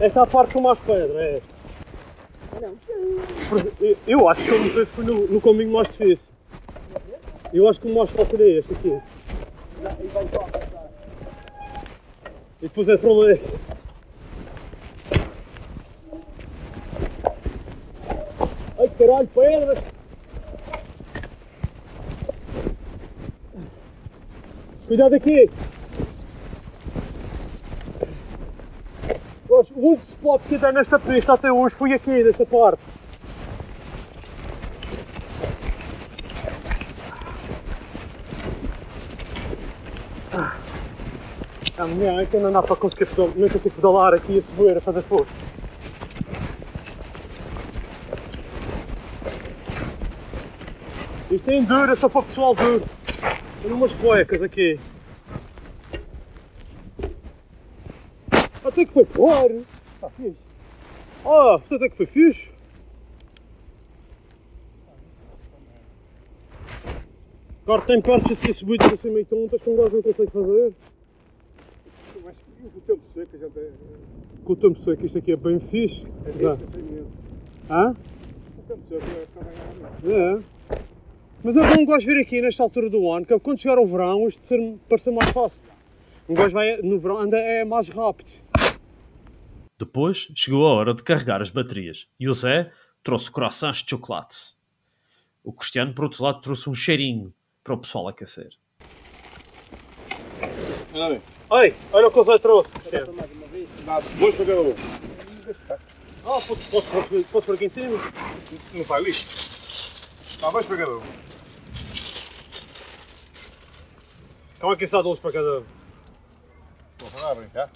Esta 0.00 0.20
é 0.20 0.22
a 0.22 0.26
parte 0.26 0.54
com 0.54 0.60
mais 0.60 0.78
pedra, 0.80 1.20
é 1.22 1.36
esta. 1.36 1.54
Eu- 4.06 4.28
acho 4.28 4.42
que 4.44 4.50
eu 4.50 4.86
se 4.86 4.92
foi 4.92 5.04
no, 5.04 5.26
no 5.26 5.40
caminho 5.40 5.72
mais 5.72 5.88
difícil. 5.88 6.33
Eu 7.54 7.68
acho 7.68 7.80
que 7.80 7.88
o 7.88 7.94
mais 7.94 8.10
fácil 8.10 8.42
é 8.42 8.58
este 8.58 8.72
aqui. 8.72 9.00
E 12.60 12.62
depois 12.62 12.88
é 12.88 12.96
para 12.96 13.12
ler. 13.12 13.40
Ai 18.76 18.90
caralho, 18.98 19.28
pedras! 19.28 19.78
Cuidado 24.88 25.14
aqui! 25.14 25.48
O 29.48 29.64
único 29.76 30.02
spot 30.02 30.42
que 30.48 30.58
dá 30.58 30.72
nesta 30.72 30.98
pista 30.98 31.34
até 31.34 31.52
hoje 31.52 31.76
foi 31.76 31.92
aqui, 31.92 32.24
nesta 32.24 32.44
parte. 32.44 32.82
A 41.84 41.86
minha 41.86 42.22
é 42.22 42.24
que 42.24 42.38
não 42.38 42.50
dá 42.50 42.62
para 42.62 42.76
conseguir 42.76 43.04
pedal- 43.04 43.30
nem 43.36 43.46
consigo 43.46 43.74
pedalar 43.74 44.14
aqui 44.14 44.38
a 44.38 44.42
subir, 44.42 44.74
a 44.74 44.80
fazer 44.80 45.02
força. 45.02 45.30
Isto 51.30 51.50
é 51.50 51.56
enduro, 51.58 51.92
é 51.92 51.94
só 51.96 52.08
para 52.08 52.20
o 52.20 52.24
pessoal 52.24 52.54
duro. 52.54 52.86
Tem 53.60 53.70
umas 53.70 53.92
cuecas 53.92 54.42
aqui. 54.42 54.80
Até 58.64 58.84
que 58.86 58.92
foi 58.94 59.04
claro. 59.04 59.66
Está 59.96 60.08
fixe. 60.08 60.36
Ah, 61.26 61.58
isto 61.60 61.74
até 61.74 61.88
que 61.90 61.96
foi 61.98 62.06
fixe. 62.06 62.48
Agora 67.64 67.82
tem 67.82 68.00
partes 68.00 68.32
assim 68.32 68.54
subidas 68.54 68.90
assim 68.90 69.10
meio 69.10 69.26
tontas 69.26 69.60
um 69.66 69.76
gajo 69.76 69.96
não 69.96 70.02
consegue 70.02 70.30
fazer. 70.30 70.72
O 72.64 72.80
tempo 72.80 73.02
seco, 73.12 73.36
a 73.36 73.38
gente 73.38 73.58
é. 73.58 73.70
Com 74.42 74.52
o 74.52 74.56
tempo 74.56 74.84
seco 74.84 75.04
isto 75.04 75.18
aqui 75.18 75.32
é 75.32 75.36
bem 75.36 75.60
fixe. 75.60 76.02
É 76.24 76.42
Já. 76.42 76.58
Hã? 77.70 77.94
O 78.58 78.62
tempo 78.62 78.82
seco 78.88 79.04
é. 80.06 80.12
É. 80.12 80.42
Mas 81.42 81.56
eu 81.56 81.62
não 81.62 81.84
gosto 81.84 82.00
de 82.00 82.06
vir 82.06 82.22
aqui 82.22 82.40
nesta 82.40 82.62
altura 82.62 82.88
do 82.88 83.10
ano, 83.12 83.26
que 83.26 83.34
é 83.34 83.38
quando 83.38 83.60
chegar 83.60 83.78
o 83.78 83.86
verão 83.86 84.26
isto 84.26 84.46
ser, 84.46 84.58
parecer 84.88 85.10
mais 85.10 85.30
fácil. 85.30 85.60
Um 86.26 86.32
gajo 86.32 86.54
vai 86.54 86.78
no 86.80 86.98
verão 86.98 87.18
anda 87.18 87.36
é 87.36 87.66
mais 87.66 87.86
rápido. 87.90 88.30
Depois 89.78 90.32
chegou 90.34 90.66
a 90.66 90.72
hora 90.72 90.94
de 90.94 91.02
carregar 91.02 91.42
as 91.42 91.50
baterias 91.50 92.08
e 92.18 92.28
o 92.28 92.32
Zé 92.32 92.70
trouxe 93.02 93.30
croissants 93.30 93.82
de 93.82 93.90
chocolate. 93.90 94.54
O 95.42 95.52
Cristiano, 95.52 95.92
por 95.92 96.04
outro 96.04 96.24
lado, 96.24 96.40
trouxe 96.40 96.70
um 96.70 96.74
cheirinho 96.74 97.34
para 97.62 97.74
o 97.74 97.78
pessoal 97.78 98.08
aquecer. 98.08 98.54
Bem. 100.94 101.20
Ei, 101.60 101.74
olha 101.92 102.06
o 102.06 102.10
que 102.12 102.20
o 102.20 102.22
Zé 102.22 102.38
trouxe. 102.38 102.70
Dois 104.16 104.34
para 104.36 104.46
cada 104.46 104.60
um. 104.60 104.74
Ah, 106.24 106.40
posso, 106.40 106.46
posso, 106.70 106.86
posso, 106.86 107.24
posso 107.32 107.46
por 107.46 107.54
aqui 107.56 107.64
em 107.64 107.68
cima? 107.68 107.98
Não 108.72 108.84
faz 108.84 109.04
lixo. 109.04 109.26
Dá 110.40 110.50
dois 110.50 110.64
para 110.64 110.76
cada 110.76 110.96
um. 110.96 111.02
Como 114.60 114.72
é 114.72 114.76
que 114.76 114.84
isso 114.84 114.92
dá 114.92 115.02
12 115.02 115.20
para 115.20 115.32
cada 115.32 115.58
um? 115.58 115.64
Vou 116.98 117.10
falar 117.10 117.32
a 117.32 117.34
brincar. 117.34 117.70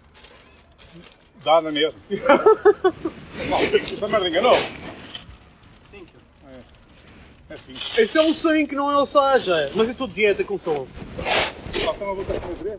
Dá 1.42 1.60
na 1.60 1.72
mesma. 1.72 1.98
Não, 3.50 3.58
esta 3.58 4.08
merda 4.08 4.28
enganou. 4.28 4.54
É. 4.54 4.62
É 7.50 7.56
cinco. 7.56 8.00
Esse 8.00 8.16
é 8.16 8.22
um 8.22 8.32
5, 8.32 8.74
não 8.76 8.90
é 8.92 8.96
o 8.96 9.06
6, 9.06 9.48
é. 9.48 9.70
Mas 9.74 9.88
é 9.88 9.94
tudo 9.94 10.14
dieta 10.14 10.44
com 10.44 10.58
som. 10.58 10.86
Tem 11.72 11.82
uma 11.84 12.14
boca 12.14 12.32
para 12.32 12.40
fazer? 12.40 12.78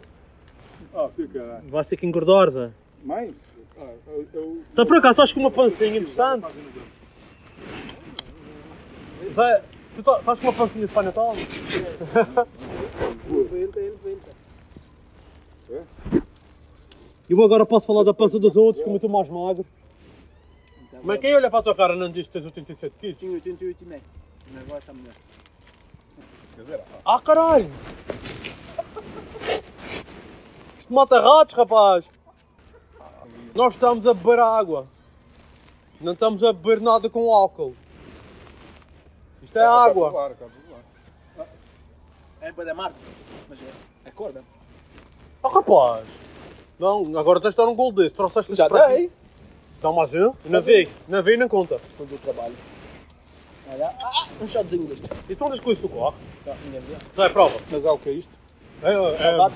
Ah, 0.94 1.10
fica. 1.16 1.62
Vais 1.70 1.88
ter 1.88 1.98
que 1.98 2.06
engordar, 2.06 2.50
Zé. 2.50 2.72
Mais? 3.04 3.34
Ah, 3.78 3.94
eu. 4.08 4.28
eu 4.34 4.62
Está 4.70 4.86
por 4.86 4.98
acaso, 4.98 5.12
estás 5.12 5.32
com 5.32 5.40
uma 5.40 5.52
pancinha 5.52 5.98
interessante. 5.98 6.48
Zé, 9.34 9.64
tu 9.96 10.04
tá- 10.04 10.20
estás 10.20 10.40
com 10.40 10.48
uma 10.48 10.54
pancinha 10.54 10.88
de 10.88 10.94
Pai 10.94 11.06
Natal? 11.06 11.36
90, 13.28 13.80
ele 13.80 13.98
90. 14.04 14.40
E 17.30 17.32
eu 17.32 17.44
agora 17.44 17.66
posso 17.66 17.86
falar 17.86 18.04
da 18.04 18.14
pança 18.14 18.40
dos 18.40 18.58
outros, 18.58 18.84
como 18.84 18.96
eu 18.96 18.98
estou 18.98 19.10
mais 19.10 19.30
magro. 19.30 19.66
Mas 21.04 21.20
quem 21.20 21.34
olha 21.36 21.50
para 21.50 21.60
a 21.60 21.64
tua 21.64 21.76
cara 21.76 21.96
não 21.96 22.12
diz 22.12 22.28
que 22.28 22.34
tens 22.34 22.46
87 22.46 22.94
quilos? 23.00 23.18
Tinha 23.18 23.32
88 23.32 23.78
e 23.84 23.86
meio. 23.86 24.02
Mas 24.52 24.64
agora 24.64 24.80
está 24.80 24.94
melhor. 24.94 25.14
Ah, 27.06 27.22
caralho! 27.22 27.70
Isto 30.90 30.96
mata 30.96 31.22
ratos, 31.22 31.56
rapaz! 31.56 32.06
Nós 33.54 33.76
estamos 33.76 34.08
a 34.08 34.14
beber 34.16 34.40
água. 34.40 34.88
Não 36.02 36.14
estamos 36.14 36.44
a 36.44 36.52
beber 36.52 36.82
nada 36.82 37.08
com 37.08 37.32
álcool. 37.32 37.76
Isto 39.44 39.60
é 39.60 39.64
água. 39.64 40.10
Claro, 40.10 40.36
claro, 40.36 40.54
claro. 41.36 41.50
É 42.42 42.52
para 42.52 42.66
da 42.66 42.74
Marte. 42.74 42.98
Mas 43.48 43.60
é. 43.60 43.72
É 44.06 44.10
cor, 44.10 44.34
não? 44.34 44.42
Ah, 45.44 45.50
rapaz! 45.50 46.08
Não, 46.80 47.20
agora 47.20 47.40
tens 47.40 47.52
de 47.52 47.58
dar 47.58 47.68
um 47.68 47.76
gol 47.76 47.92
desse. 47.92 48.16
Trouxeste 48.16 48.56
Já 48.56 48.68
dei. 48.68 49.12
Dá 49.84 49.92
mais 49.92 50.12
um? 50.16 50.34
Não 50.44 50.60
vi, 50.60 50.90
não 51.08 51.22
vi, 51.22 51.38
não 51.38 51.48
conta. 51.48 51.80
Quando 51.98 52.14
eu 52.14 52.18
trabalho. 52.18 52.56
Olha. 53.72 53.94
Ah, 54.02 54.28
um 54.42 54.48
shotzinho 54.48 54.88
deste. 54.88 55.08
E 55.30 55.36
tu 55.36 55.46
andas 55.46 55.60
com 55.60 55.72
isso 55.72 55.84
do 55.84 55.90
carro? 55.90 56.16
Tá, 56.44 56.56
minha 56.66 56.82
vida. 56.82 56.98
Já 57.16 57.26
é 57.26 57.30
prova. 57.30 57.60
Mas 57.70 57.86
há 57.86 57.92
o 57.92 58.00
que 58.00 58.10
é 58.10 58.14
isto? 58.14 58.32
É, 58.82 58.92
é, 58.92 59.34
é. 59.34 59.38
Bate. 59.38 59.56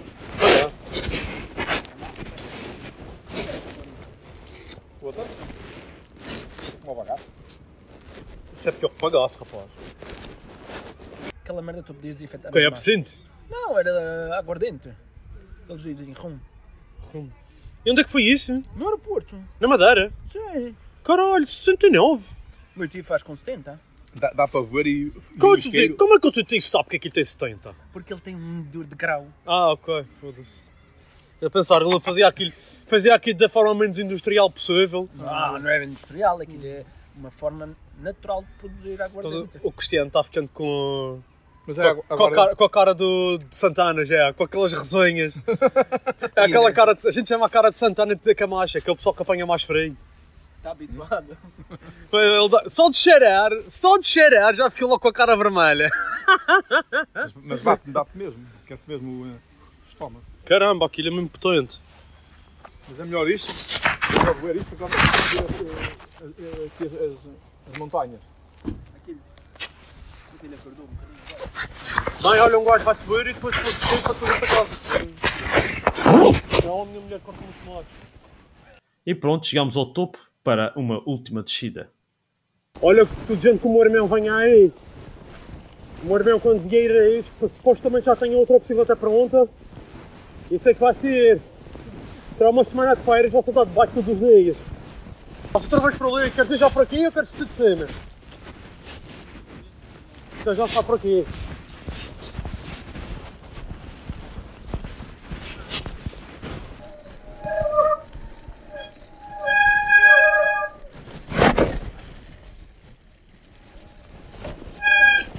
Outra? 5.04 5.26
Uma 6.86 6.96
bagaça. 6.96 7.24
Isto 8.56 8.70
é 8.70 8.72
pior 8.72 8.90
que 8.90 8.96
pagasse, 9.00 9.36
rapaz. 9.38 9.70
Aquela 11.42 11.62
merda 11.62 11.84
tu 11.84 11.94
podias 11.94 12.16
desinfetar. 12.16 12.50
Que 12.52 12.60
é 12.60 12.62
mãos. 12.64 12.68
absinto? 12.72 13.20
Não, 13.50 13.78
era 13.78 14.40
aguardente. 14.40 14.90
Aqueles 15.64 15.84
dizem 15.84 16.14
rum. 16.14 16.40
E 17.86 17.92
onde 17.92 18.00
é 18.00 18.04
que 18.06 18.10
foi 18.10 18.24
isso? 18.24 18.64
No 18.78 18.86
aeroporto. 18.86 19.38
Na 19.60 19.68
Madeira? 19.68 20.12
Sim. 20.24 20.74
Caralho, 21.04 21.46
69! 21.46 22.26
O 22.76 22.80
meu 22.80 22.88
tio 22.88 23.04
faz 23.04 23.22
com 23.22 23.36
70. 23.36 23.80
Dá, 24.16 24.32
dá 24.32 24.48
para 24.48 24.62
ver 24.62 24.88
e. 24.88 25.08
e 25.08 25.12
Como, 25.38 25.54
o 25.54 25.58
é 25.58 25.62
que 25.62 25.90
como 25.90 26.16
é 26.16 26.20
que 26.20 26.28
o 26.28 26.32
teu 26.32 26.46
tio 26.46 26.62
sabe 26.62 26.90
que 26.90 26.96
aquilo 26.96 27.14
tem 27.14 27.26
70? 27.26 27.76
Porque 27.92 28.14
ele 28.14 28.22
tem 28.22 28.36
um 28.36 28.62
dor 28.64 28.86
de 28.86 28.96
grau. 28.96 29.28
Ah, 29.46 29.74
ok, 29.74 30.06
foda-se. 30.22 30.64
Eu 31.42 31.48
a 31.48 31.52
pensar, 31.52 31.82
ele 31.82 32.00
fazia 32.00 32.28
aquilo, 32.28 32.52
fazia 32.88 33.14
aquilo 33.16 33.38
da 33.40 33.50
forma 33.50 33.76
menos 33.76 34.00
industrial 34.00 34.50
possível. 34.50 35.10
Ah, 35.22 35.58
não 35.60 35.70
é 35.70 35.84
industrial. 35.84 36.40
Aquilo 36.42 36.66
é 36.66 36.86
uma 37.16 37.30
forma 37.32 37.70
natural 38.00 38.42
de 38.44 38.48
produzir 38.60 38.94
Então, 38.94 39.06
aguardente. 39.06 39.50
o 39.62 39.72
Cristiano 39.72 40.08
está 40.08 40.24
ficando 40.24 40.48
com, 40.50 41.20
Mas 41.68 41.78
é 41.78 41.88
a- 41.88 41.92
agora. 41.92 42.06
com 42.18 42.24
a 42.26 42.32
cara, 42.32 42.56
com 42.56 42.64
a 42.64 42.70
cara 42.70 42.94
do, 42.94 43.38
de 43.38 43.56
Santana, 43.56 44.06
já, 44.06 44.34
com 44.34 44.44
aquelas 44.44 44.72
resenhas. 44.74 45.36
É 46.36 46.46
aquela 46.46 46.72
cara, 46.72 46.94
de- 46.94 47.08
a 47.08 47.12
gente 47.12 47.28
chama 47.30 47.46
a 47.46 47.50
cara 47.50 47.70
de 47.70 47.78
Santana 47.78 48.16
de 48.16 48.36
Camacha, 48.36 48.82
que 48.82 48.90
é 48.90 48.94
o 48.94 48.96
pessoal 48.96 49.14
que 49.14 49.22
apanha 49.22 49.46
mais 49.46 49.64
frio. 49.64 49.96
Está 50.58 50.72
habituado. 50.72 51.38
Ele 52.14 52.50
dá- 52.50 52.64
Só 52.70 52.90
de 52.90 52.96
cheirar, 52.96 53.52
só 53.70 53.98
de 53.98 54.08
cheirar 54.08 54.56
já 54.56 54.70
fica 54.72 54.86
logo 54.86 55.00
com 55.00 55.10
a 55.10 55.14
cara 55.14 55.36
vermelha. 55.36 55.90
Mas, 57.14 57.34
mas 57.36 57.62
bate, 57.62 57.90
bate 57.92 58.12
mesmo. 58.18 58.44
Quer-se 58.66 58.88
mesmo 58.88 59.26
o 59.26 59.36
estômago. 59.88 60.24
Caramba, 60.46 60.86
aquilo 60.86 61.08
é 61.08 61.12
mesmo 61.12 61.30
potente. 61.30 61.82
Mas 62.90 63.00
é 63.00 63.06
melhor 63.06 63.30
isto. 63.30 63.54
É 64.10 64.20
melhor 64.20 64.36
ver 64.36 64.56
isto 64.58 64.70
porque 64.70 64.84
vamos 64.84 64.96
subir 64.96 65.40
as, 65.40 65.62
as, 66.22 66.94
as, 66.94 67.02
as, 67.02 67.72
as 67.72 67.78
montanhas. 67.78 68.20
Aquilo. 68.96 69.20
Aquilo 70.36 70.54
acordou 70.56 70.86
um 70.86 70.90
bocadinho. 70.90 71.14
Bem, 72.22 72.42
olha, 72.42 72.60
um 72.60 72.64
gajo 72.66 72.84
vai 72.84 72.96
subir 72.96 73.28
e 73.28 73.34
depois 73.34 73.56
depois 73.56 73.74
depois 73.74 74.02
para 74.02 74.14
tudo 74.14 74.28
para 74.28 74.48
casa. 74.48 74.80
Não, 76.66 76.82
a 76.82 76.86
minha 76.86 77.00
mulher 77.00 77.20
corta 77.22 77.42
muito 77.42 77.72
mais. 77.72 77.86
E 79.06 79.16
pronto, 79.16 79.46
chegamos 79.46 79.78
ao 79.78 79.86
topo 79.86 80.18
para 80.44 80.74
uma 80.76 81.02
última 81.06 81.42
descida. 81.42 81.90
Olha, 82.82 83.06
tu 83.28 83.36
dizendo 83.36 83.60
que 83.60 83.68
o 83.68 83.72
meu 83.72 83.84
irmão 83.84 84.08
venha 84.08 84.36
aí. 84.36 84.74
O 86.02 86.08
meu 86.08 86.18
irmão 86.18 86.40
quando 86.40 86.68
vier 86.68 86.92
aí, 86.92 87.24
supostamente 87.40 88.06
já 88.06 88.16
tem 88.16 88.36
outra 88.36 88.60
bicicleta 88.60 88.96
pronta. 88.96 89.48
Isso 90.54 90.70
é 90.70 90.74
que 90.76 90.80
vai 90.80 90.94
ser. 90.94 91.42
Terá 92.38 92.52
uma 92.52 92.64
semana 92.64 92.96
de 92.96 93.02
férias, 93.02 93.34
você 93.34 93.50
está 93.50 93.64
debaixo 93.64 93.94
todos 93.96 94.14
os 94.14 94.20
dias. 94.20 94.56
Passa 95.52 95.66
outra 95.66 95.80
vez 95.80 95.98
por 95.98 96.20
ali, 96.20 96.30
queres 96.30 96.52
ir 96.52 96.58
já 96.58 96.70
por 96.70 96.84
aqui 96.84 97.04
ou 97.04 97.12
queres 97.12 97.32
descer 97.32 97.48
de 97.48 97.54
cima? 97.54 97.88
Então 100.40 100.54
já 100.54 100.66
está 100.66 100.84
por 100.84 100.96
aqui. 100.96 101.26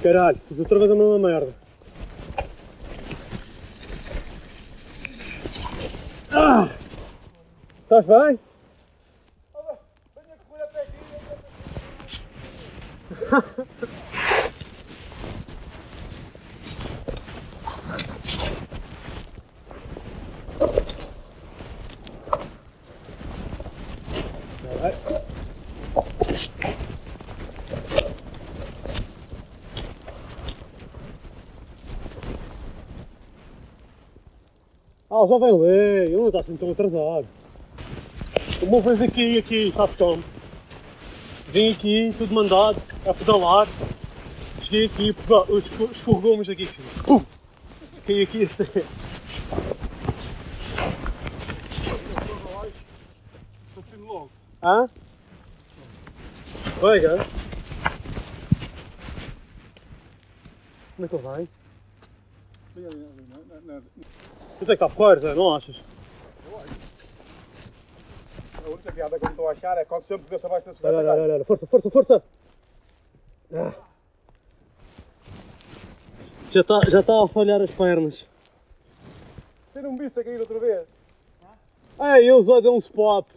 Caralho, 0.03 0.37
fiz 0.45 0.59
outra 0.59 0.77
vez 0.77 0.91
a 0.91 0.95
mesma 0.95 1.19
merda. 1.19 1.64
Estás 7.95 8.05
bem? 8.07 8.39
Ah, 35.09 35.25
já 35.27 35.37
vem 35.37 35.57
ler, 35.57 36.11
eu 36.11 36.19
não 36.19 36.27
está 36.27 36.41
assim 36.41 36.57
tão 36.57 36.71
atrasado. 36.71 37.25
Uma 38.65 38.81
vez 38.81 38.99
aqui, 39.01 39.37
aqui, 39.37 39.71
sabe 39.75 39.93
como? 39.95 40.23
Vim 41.49 41.71
aqui, 41.71 42.13
tudo 42.17 42.33
mandado, 42.33 42.81
a 43.05 43.13
pedalar. 43.13 43.67
Cheguei 44.63 44.85
aqui, 44.85 45.15
escorregou-me 45.91 46.41
aqui. 46.51 46.67
Pum! 47.03 47.23
Caí 48.07 48.23
aqui 48.23 48.43
assim. 48.45 48.63
Hã? 54.63 54.89
Oi, 56.81 57.01
cara. 57.01 57.25
Como 60.95 61.05
é 61.05 61.07
que 61.07 61.15
ele 61.15 61.23
vai? 61.23 61.47
Na- 62.75 63.61
na- 63.61 63.73
na- 63.73 63.81
Tu 63.81 64.59
tem 64.59 64.67
que 64.67 64.73
estar 64.73 64.89
forte, 64.89 65.23
não 65.35 65.55
achas? 65.55 65.75
A 68.65 68.69
única 68.69 68.91
piada 68.91 69.19
que 69.19 69.25
eu 69.25 69.29
estou 69.29 69.47
a 69.47 69.51
achar 69.51 69.77
é 69.77 69.85
quando 69.85 70.01
sempre 70.01 70.27
vê-se 70.27 70.43
abaixo 70.43 70.65
da 70.65 70.71
bicicleta. 70.71 70.97
olha, 70.97 71.11
olha, 71.11 71.33
olha, 71.35 71.45
força, 71.45 71.67
força, 71.67 71.89
força! 71.91 72.23
Ah. 73.53 73.73
Já 76.51 76.61
está 76.61 76.79
já 76.89 77.03
tá 77.03 77.23
a 77.23 77.27
falhar 77.27 77.61
as 77.61 77.69
pernas. 77.69 78.25
Você 79.71 79.81
não 79.81 79.95
viste 79.95 80.19
a 80.19 80.23
cair 80.23 80.39
outra 80.39 80.57
vez? 80.57 80.87
Ei, 81.99 82.31
eu 82.31 82.43
só 82.43 82.59
dei 82.59 82.71
um 82.71 82.79
spot. 82.79 83.27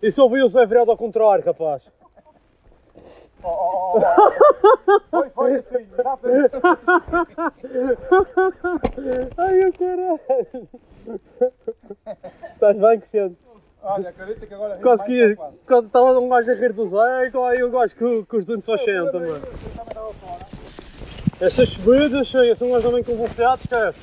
Isso 0.00 0.22
ouviu-se 0.22 0.56
é 0.56 0.64
virado 0.64 0.92
ao 0.92 0.96
contrário, 0.96 1.44
rapaz. 1.44 1.90
Foi, 5.10 5.28
foi 5.30 5.54
assim, 5.56 5.88
exatamente. 5.92 6.54
Ai, 9.38 9.68
o 9.68 9.72
caralho. 9.72 10.68
Estás 12.54 12.76
bem, 12.76 13.00
Cristiano? 13.00 13.36
Olha, 13.88 14.08
acredita 14.08 14.44
que 14.44 14.52
agora 14.52 14.74
que 14.74 14.78
que 14.78 14.84
quase. 15.36 15.36
quase 15.64 15.86
estava 15.86 16.18
um 16.18 16.28
gajo 16.28 16.50
a 16.50 16.54
rir 16.54 16.72
do 16.72 16.88
Zé, 16.88 17.30
aí 17.48 17.62
o 17.62 17.70
gajo 17.70 17.94
com, 17.94 18.24
com 18.24 18.36
os 18.36 18.44
dentes 18.44 18.68
ao 18.68 18.76
chão 18.78 19.12
também. 19.12 19.30
Eu 19.30 19.40
também. 19.40 19.56
Estas 21.40 21.68
subidas, 21.68 22.26
cheia, 22.26 22.56
são 22.56 22.66
um 22.66 22.72
gajo 22.72 22.88
também 22.88 23.04
com 23.04 23.14
velocidade, 23.14 23.62
esquece. 23.62 24.00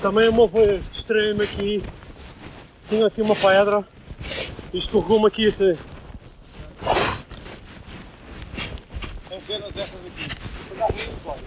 Também 0.00 0.28
uma 0.28 0.46
vez 0.46 0.88
distraí-me 0.92 1.42
aqui, 1.42 1.82
tinha 2.88 3.06
aqui 3.08 3.20
uma 3.20 3.34
pedra, 3.34 3.84
e 4.72 4.78
escorregou-me 4.78 5.26
aqui 5.26 5.48
assim. 5.48 5.76
Tem 9.28 9.40
cenas 9.40 9.72
dessas 9.72 10.06
aqui. 10.06 10.28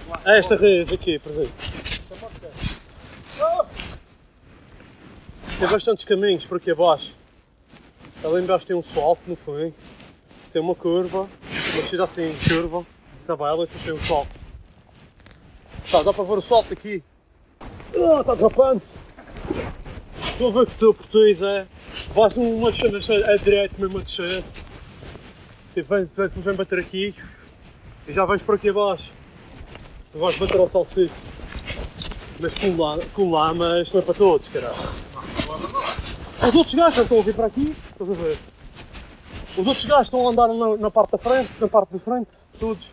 Lá. 0.09 0.35
Esta 0.35 0.55
raiz 0.57 0.91
aqui, 0.91 1.17
por 1.17 1.31
exemplo. 1.31 1.53
Isso 1.63 2.15
pode 2.19 2.39
ser. 2.41 2.51
Tem 5.61 5.69
bastantes 5.69 6.03
caminhos 6.03 6.43
por 6.43 6.57
aqui 6.57 6.71
abaixo. 6.71 7.13
Ali 8.23 8.41
embaixo 8.41 8.65
tem 8.65 8.75
um 8.75 8.81
salto 8.81 9.21
no 9.27 9.35
fim, 9.35 9.71
tem 10.51 10.59
uma 10.59 10.73
curva, 10.73 11.29
uma 11.73 11.81
descida 11.83 12.03
assim, 12.03 12.35
curva, 12.49 12.83
tabela 13.27 13.65
e 13.65 13.67
depois 13.67 13.83
tem 13.83 13.93
um 13.93 14.03
salto. 14.03 14.31
Tá, 15.91 16.01
dá 16.01 16.11
para 16.11 16.23
ver 16.23 16.39
o 16.39 16.41
salto 16.41 16.73
aqui. 16.73 17.03
Ah, 17.61 18.21
está 18.21 18.33
derrapante. 18.33 18.87
Estou 20.31 20.49
a 20.49 20.51
ver 20.51 20.65
que 20.65 20.77
tu 20.79 20.93
por 20.95 21.05
tu 21.05 21.19
é. 21.45 21.67
Vais 22.15 22.33
numa 22.33 22.73
cena 22.73 22.97
a 23.31 23.35
direito 23.35 23.79
mesmo 23.79 23.99
a 23.99 24.01
descer. 24.01 24.43
Tipo, 25.75 25.89
vem, 26.41 26.55
bater 26.55 26.79
aqui 26.79 27.13
e 28.07 28.13
já 28.13 28.25
vais 28.25 28.41
por 28.41 28.55
aqui 28.55 28.69
abaixo. 28.69 29.11
Tu 30.11 30.17
vais 30.17 30.35
bater 30.39 30.59
ao 30.59 30.67
tal 30.67 30.85
sítio. 30.85 31.15
Mas 32.39 32.51
com 32.55 32.75
lá, 32.81 32.97
com 33.13 33.29
lá, 33.29 33.53
mas 33.53 33.91
não 33.91 34.01
é 34.01 34.03
para 34.03 34.15
todos, 34.15 34.47
caralho. 34.47 35.10
Os 36.47 36.55
outros 36.55 36.73
gajos 36.75 36.99
estão 37.03 37.19
a 37.19 37.21
vir 37.21 37.35
para 37.35 37.45
aqui, 37.47 37.71
estás 37.91 38.09
a 38.09 38.13
ver? 38.13 38.37
Os 39.57 39.67
outros 39.67 39.85
gajos 39.85 40.07
estão 40.07 40.27
a 40.27 40.31
andar 40.31 40.47
na, 40.47 40.77
na 40.77 40.91
parte 40.91 41.11
da 41.11 41.17
frente, 41.17 41.49
na 41.59 41.67
parte 41.67 41.93
da 41.93 41.99
frente, 41.99 42.31
todos. 42.59 42.87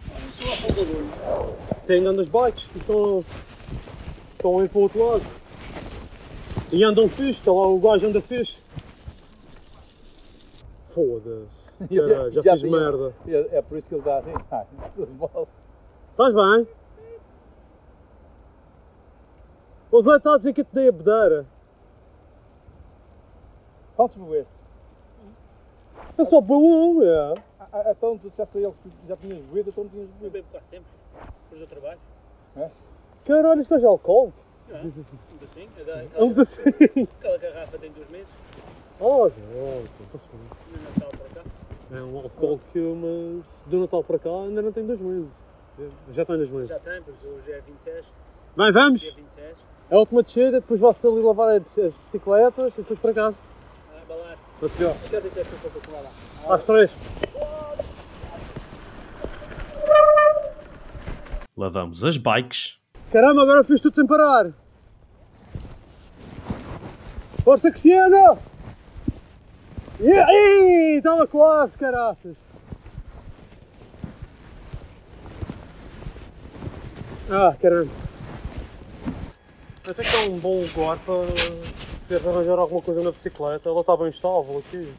Têm 1.87 2.01
andando 2.01 2.21
as 2.21 2.29
bikes 2.29 2.69
e 2.75 2.79
estão, 2.79 3.25
estão 4.33 4.59
a 4.59 4.65
ir 4.65 4.69
para 4.69 4.79
o 4.79 4.83
outro 4.83 5.07
lado. 5.07 5.23
E 6.71 6.85
andam 6.85 7.09
fixe, 7.09 7.39
está 7.39 7.51
lá 7.51 7.67
o 7.67 7.79
gajo 7.79 8.07
anda 8.07 8.21
fixe. 8.21 8.57
Foda-se. 10.95 11.69
Caralho, 11.95 12.33
já, 12.33 12.43
Já 12.43 12.53
fiz 12.53 12.61
tinha. 12.61 12.73
merda. 12.73 13.15
É 13.27 13.59
é 13.59 13.63
por 13.63 13.79
isso 13.79 13.87
que 13.89 13.95
ele 13.95 14.01
está 14.03 14.19
assim. 14.19 14.35
Estás 16.11 16.35
bem? 16.35 16.67
O 19.91 20.03
Zé 20.03 20.17
está 20.17 20.35
a 20.35 20.37
dizer 20.37 20.53
que 20.53 20.61
eu 20.61 20.65
te 20.67 20.75
dei 20.75 20.89
a 20.89 20.93
bedeira. 20.93 21.47
Bebeste? 24.07 24.53
Eu 26.17 26.27
só 26.27 26.41
bebo 26.41 26.59
um, 26.59 27.03
é. 27.03 27.35
Ah, 27.73 27.91
Então 27.91 28.17
tu 28.19 28.29
disseste 28.31 28.59
a 28.59 28.61
ele 28.61 28.73
que 28.83 28.91
já 29.09 29.17
tinhas 29.17 29.39
bebido, 29.47 29.71
então 29.71 29.85
não 29.85 29.91
tinhas 29.91 30.09
Eu 30.09 30.15
bebido. 30.15 30.33
bebo 30.33 30.47
quase 30.53 30.67
sempre. 30.71 30.87
Depois 31.45 31.61
do 31.61 31.67
trabalho. 31.67 32.01
Caralho, 33.27 33.67
gajo 33.69 33.85
é 33.85 33.89
alcoólico. 33.89 34.39
Não, 34.69 34.81
um 34.81 35.37
docinho. 35.41 35.71
é 35.79 35.85
da- 35.85 35.93
É 35.93 36.03
um 36.03 36.07
Aquela, 36.31 36.35
docinho. 36.35 37.09
aquela 37.19 37.39
garrafa 37.39 37.79
tem 37.79 37.91
dois 37.93 38.11
meses. 38.11 38.29
Oh, 39.01 39.29
já, 39.29 39.35
está-se 40.05 40.29
bem. 40.33 40.41
No 40.73 40.83
Natal 40.85 41.09
para 41.19 41.43
cá. 41.43 41.49
É 41.91 42.03
um 42.03 42.19
alcoólico, 42.19 42.65
mas 42.75 43.45
do 43.67 43.81
Natal 43.81 44.05
para 44.05 44.19
cá 44.19 44.31
ainda 44.31 44.63
não 44.63 44.73
tem 44.73 44.87
dois 44.87 45.01
meses. 45.01 45.31
Já 46.13 46.25
tem 46.25 46.37
dois 46.37 46.51
meses. 46.51 46.69
Já 46.69 46.79
tem, 46.81 47.03
porque 47.03 47.27
hoje 47.27 47.53
é 47.53 47.61
26. 47.61 48.05
Bem, 48.57 48.73
vamos! 48.73 49.01
Dia 49.01 49.13
26. 49.13 49.57
É 49.91 49.95
a 49.95 49.99
última 49.99 50.23
descida, 50.23 50.61
depois 50.61 50.81
vai-se 50.81 51.07
ali 51.07 51.21
lavar 51.23 51.49
as 51.57 51.79
as 51.79 51.95
bicicletas 51.95 52.75
e 52.75 52.83
depois 52.83 52.99
para 52.99 53.15
casa. 53.15 53.37
Para 54.59 54.69
pior. 54.71 54.97
Às 56.49 56.65
três. 56.65 56.91
Lavamos 61.57 62.05
as 62.05 62.17
bikes, 62.17 62.79
Caramba, 63.11 63.43
agora 63.43 63.65
fiz 63.65 63.81
tudo 63.81 63.95
sem 63.95 64.07
parar! 64.07 64.51
Força 67.43 67.71
Cristiano! 67.71 68.39
Ih, 69.99 70.99
estava 70.99 71.27
quase, 71.27 71.77
caraças! 71.79 72.37
Ah, 77.31 77.57
caramba! 77.61 77.91
Até 79.89 80.03
que 80.03 80.17
é 80.17 80.29
um 80.29 80.39
bom 80.39 80.61
lugar 80.61 80.99
para 80.99 81.15
se 82.09 82.15
arranjar 82.15 82.59
alguma 82.59 82.81
coisa 82.81 83.03
na 83.03 83.13
bicicleta. 83.13 83.69
Ela 83.69 83.81
está 83.83 83.95
bem 83.97 84.09
estável 84.09 84.59
aqui. 84.67 84.95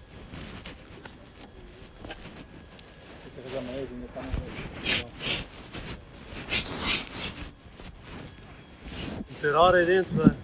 Meter 9.29 9.55
ar 9.55 9.75
aí 9.75 9.85
dentro, 9.85 10.15
velho. 10.15 10.37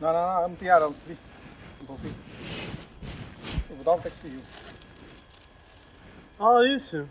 Não, 0.00 0.12
não, 0.12 0.34
não, 0.34 0.42
eu 0.42 0.48
meti 0.50 0.68
ar, 0.68 0.82
eu 0.82 0.94
subi. 0.94 1.18
Não 1.88 3.76
vou 3.76 3.84
dar 3.84 3.92
um 3.94 4.00
que. 4.00 4.42
Ah, 6.38 6.64
isso! 6.64 7.08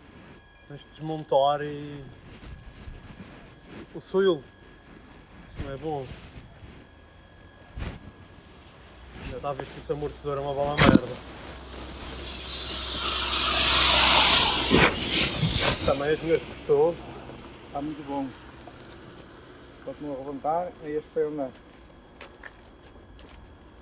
Tens 0.68 0.80
de 0.80 0.86
desmontar 0.90 1.60
e. 1.60 2.02
o 3.94 4.00
soil. 4.00 4.42
Isso 5.48 5.64
não 5.64 5.72
é 5.74 5.76
bom. 5.76 6.06
Já 9.30 9.36
está 9.36 9.50
a 9.50 9.52
ver 9.52 9.66
que 9.66 9.78
esse 9.78 9.92
amortecedor 9.92 10.38
é 10.38 10.40
uma 10.40 10.54
bala 10.54 10.76
merda. 10.76 11.08
Também 15.84 16.08
é 16.08 16.16
dinheiro 16.16 16.40
que 16.40 16.52
custou. 16.52 16.94
Está 17.66 17.80
muito 17.80 18.02
bom. 18.06 18.26
Continua 19.84 20.14
a 20.14 20.18
levantar, 20.18 20.72
é 20.84 20.90
este 20.90 21.08
foi 21.12 21.26
andar. 21.26 21.50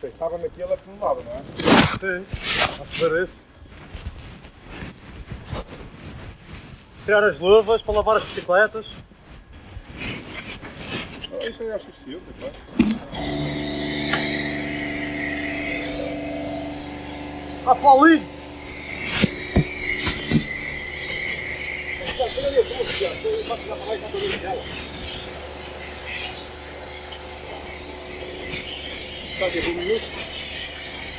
Estava 0.03 0.37
naquele 0.37 0.71
é 0.71 0.77
que 0.77 0.91
não 0.91 0.99
dava, 0.99 1.23
não 1.23 1.33
é? 1.33 1.43
Sim, 1.99 2.27
a 2.83 2.85
fazer 2.85 3.25
isso. 3.25 3.45
Tirar 7.07 7.25
as 7.25 7.39
luvas 7.39 7.81
para 7.81 7.95
lavar 7.95 8.17
as 8.19 8.25
bicicletas. 8.25 8.87
Oh, 11.33 11.43
Isso 11.47 11.63
aí 11.63 11.73
acho 11.73 11.87
que 11.87 11.93
possível, 11.93 12.21
depois. 12.27 12.53
Ah, 13.15 13.15
Paulinho! 13.15 13.55
Está 17.47 17.54
a 17.67 17.75
minuto. 29.75 30.05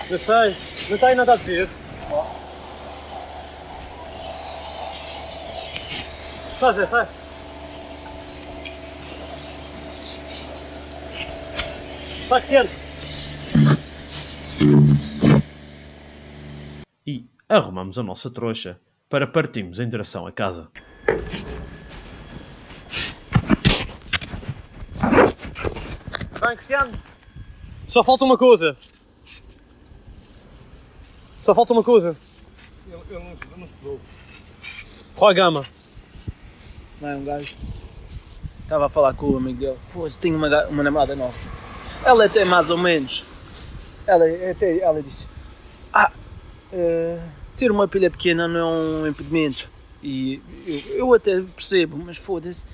Não 0.10 0.20
sei, 0.20 0.58
não 0.90 0.98
tem 0.98 1.16
nada 1.16 1.34
a 1.34 1.36
dizer. 1.36 1.70
Estás 6.54 6.64
a 6.64 6.72
ver, 6.72 6.88
sai. 6.88 7.08
Arrumamos 17.48 18.00
a 18.00 18.04
nossa 18.04 18.28
trouxa 18.32 18.80
para 19.08 19.28
partirmos 19.28 19.80
em 19.80 19.88
direção 19.88 20.26
a 20.26 20.32
casa. 20.32 20.68
Bem, 26.42 26.58
Cristiano. 26.58 26.92
Só 27.88 28.04
falta 28.04 28.26
uma 28.26 28.36
coisa. 28.36 28.76
Só 31.44 31.54
falta 31.54 31.74
uma 31.74 31.84
coisa. 31.84 32.18
Ele, 32.88 33.00
ele 33.10 33.20
não, 33.20 33.32
ele 33.32 33.38
não 33.58 33.66
estudou. 33.66 34.00
Qual 35.16 35.30
a 35.30 35.34
gama? 35.34 35.64
Não 37.00 37.10
é 37.10 37.16
um 37.16 37.24
gajo. 37.24 37.56
Estava 38.62 38.88
a 38.88 38.90
falar 38.90 39.14
com 39.14 39.30
o 39.30 39.38
amigo 39.38 39.60
dele. 39.60 39.78
Pô, 39.94 40.08
eu 40.08 40.12
tenho 40.14 40.36
uma, 40.36 40.66
uma 40.66 40.82
namorada 40.82 41.16
nova. 41.16 41.38
Ela 42.04 42.26
até 42.26 42.44
mais 42.44 42.72
ou 42.72 42.78
menos. 42.80 43.24
Ela 44.08 44.26
até 44.50 44.80
ela 44.80 45.02
disse: 45.04 45.28
Ah, 45.94 46.12
eh, 46.78 47.18
ter 47.58 47.72
uma 47.72 47.88
pilha 47.88 48.12
pequena 48.12 48.50
não 48.50 48.60
é 48.60 48.66
um 48.66 49.08
impedimento. 49.08 49.70
E 50.04 50.42
eu, 50.68 50.82
eu 50.98 51.14
até 51.14 51.40
percebo, 51.42 51.98
mas 51.98 52.18
foda-se. 52.18 52.66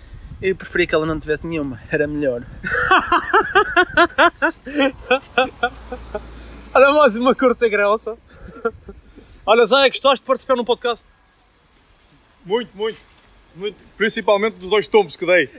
Eu 0.42 0.56
preferia 0.56 0.88
que 0.88 0.96
ela 0.96 1.06
não 1.06 1.20
tivesse 1.20 1.46
nenhuma, 1.46 1.80
era 1.92 2.08
melhor. 2.08 2.44
Olha 6.74 6.92
mais 6.94 7.16
uma 7.16 7.36
curta 7.36 7.70
grossa. 7.70 8.18
Olha, 9.46 9.66
Zé, 9.66 9.88
gostaste 9.88 10.22
de 10.22 10.26
participar 10.26 10.56
num 10.56 10.66
podcast? 10.66 11.06
Muito, 12.44 12.76
muito. 12.76 12.98
Muito. 13.56 13.78
Principalmente 13.98 14.56
dos 14.56 14.70
dois 14.70 14.88
tombos 14.88 15.16
que 15.16 15.26
dei. 15.26 15.50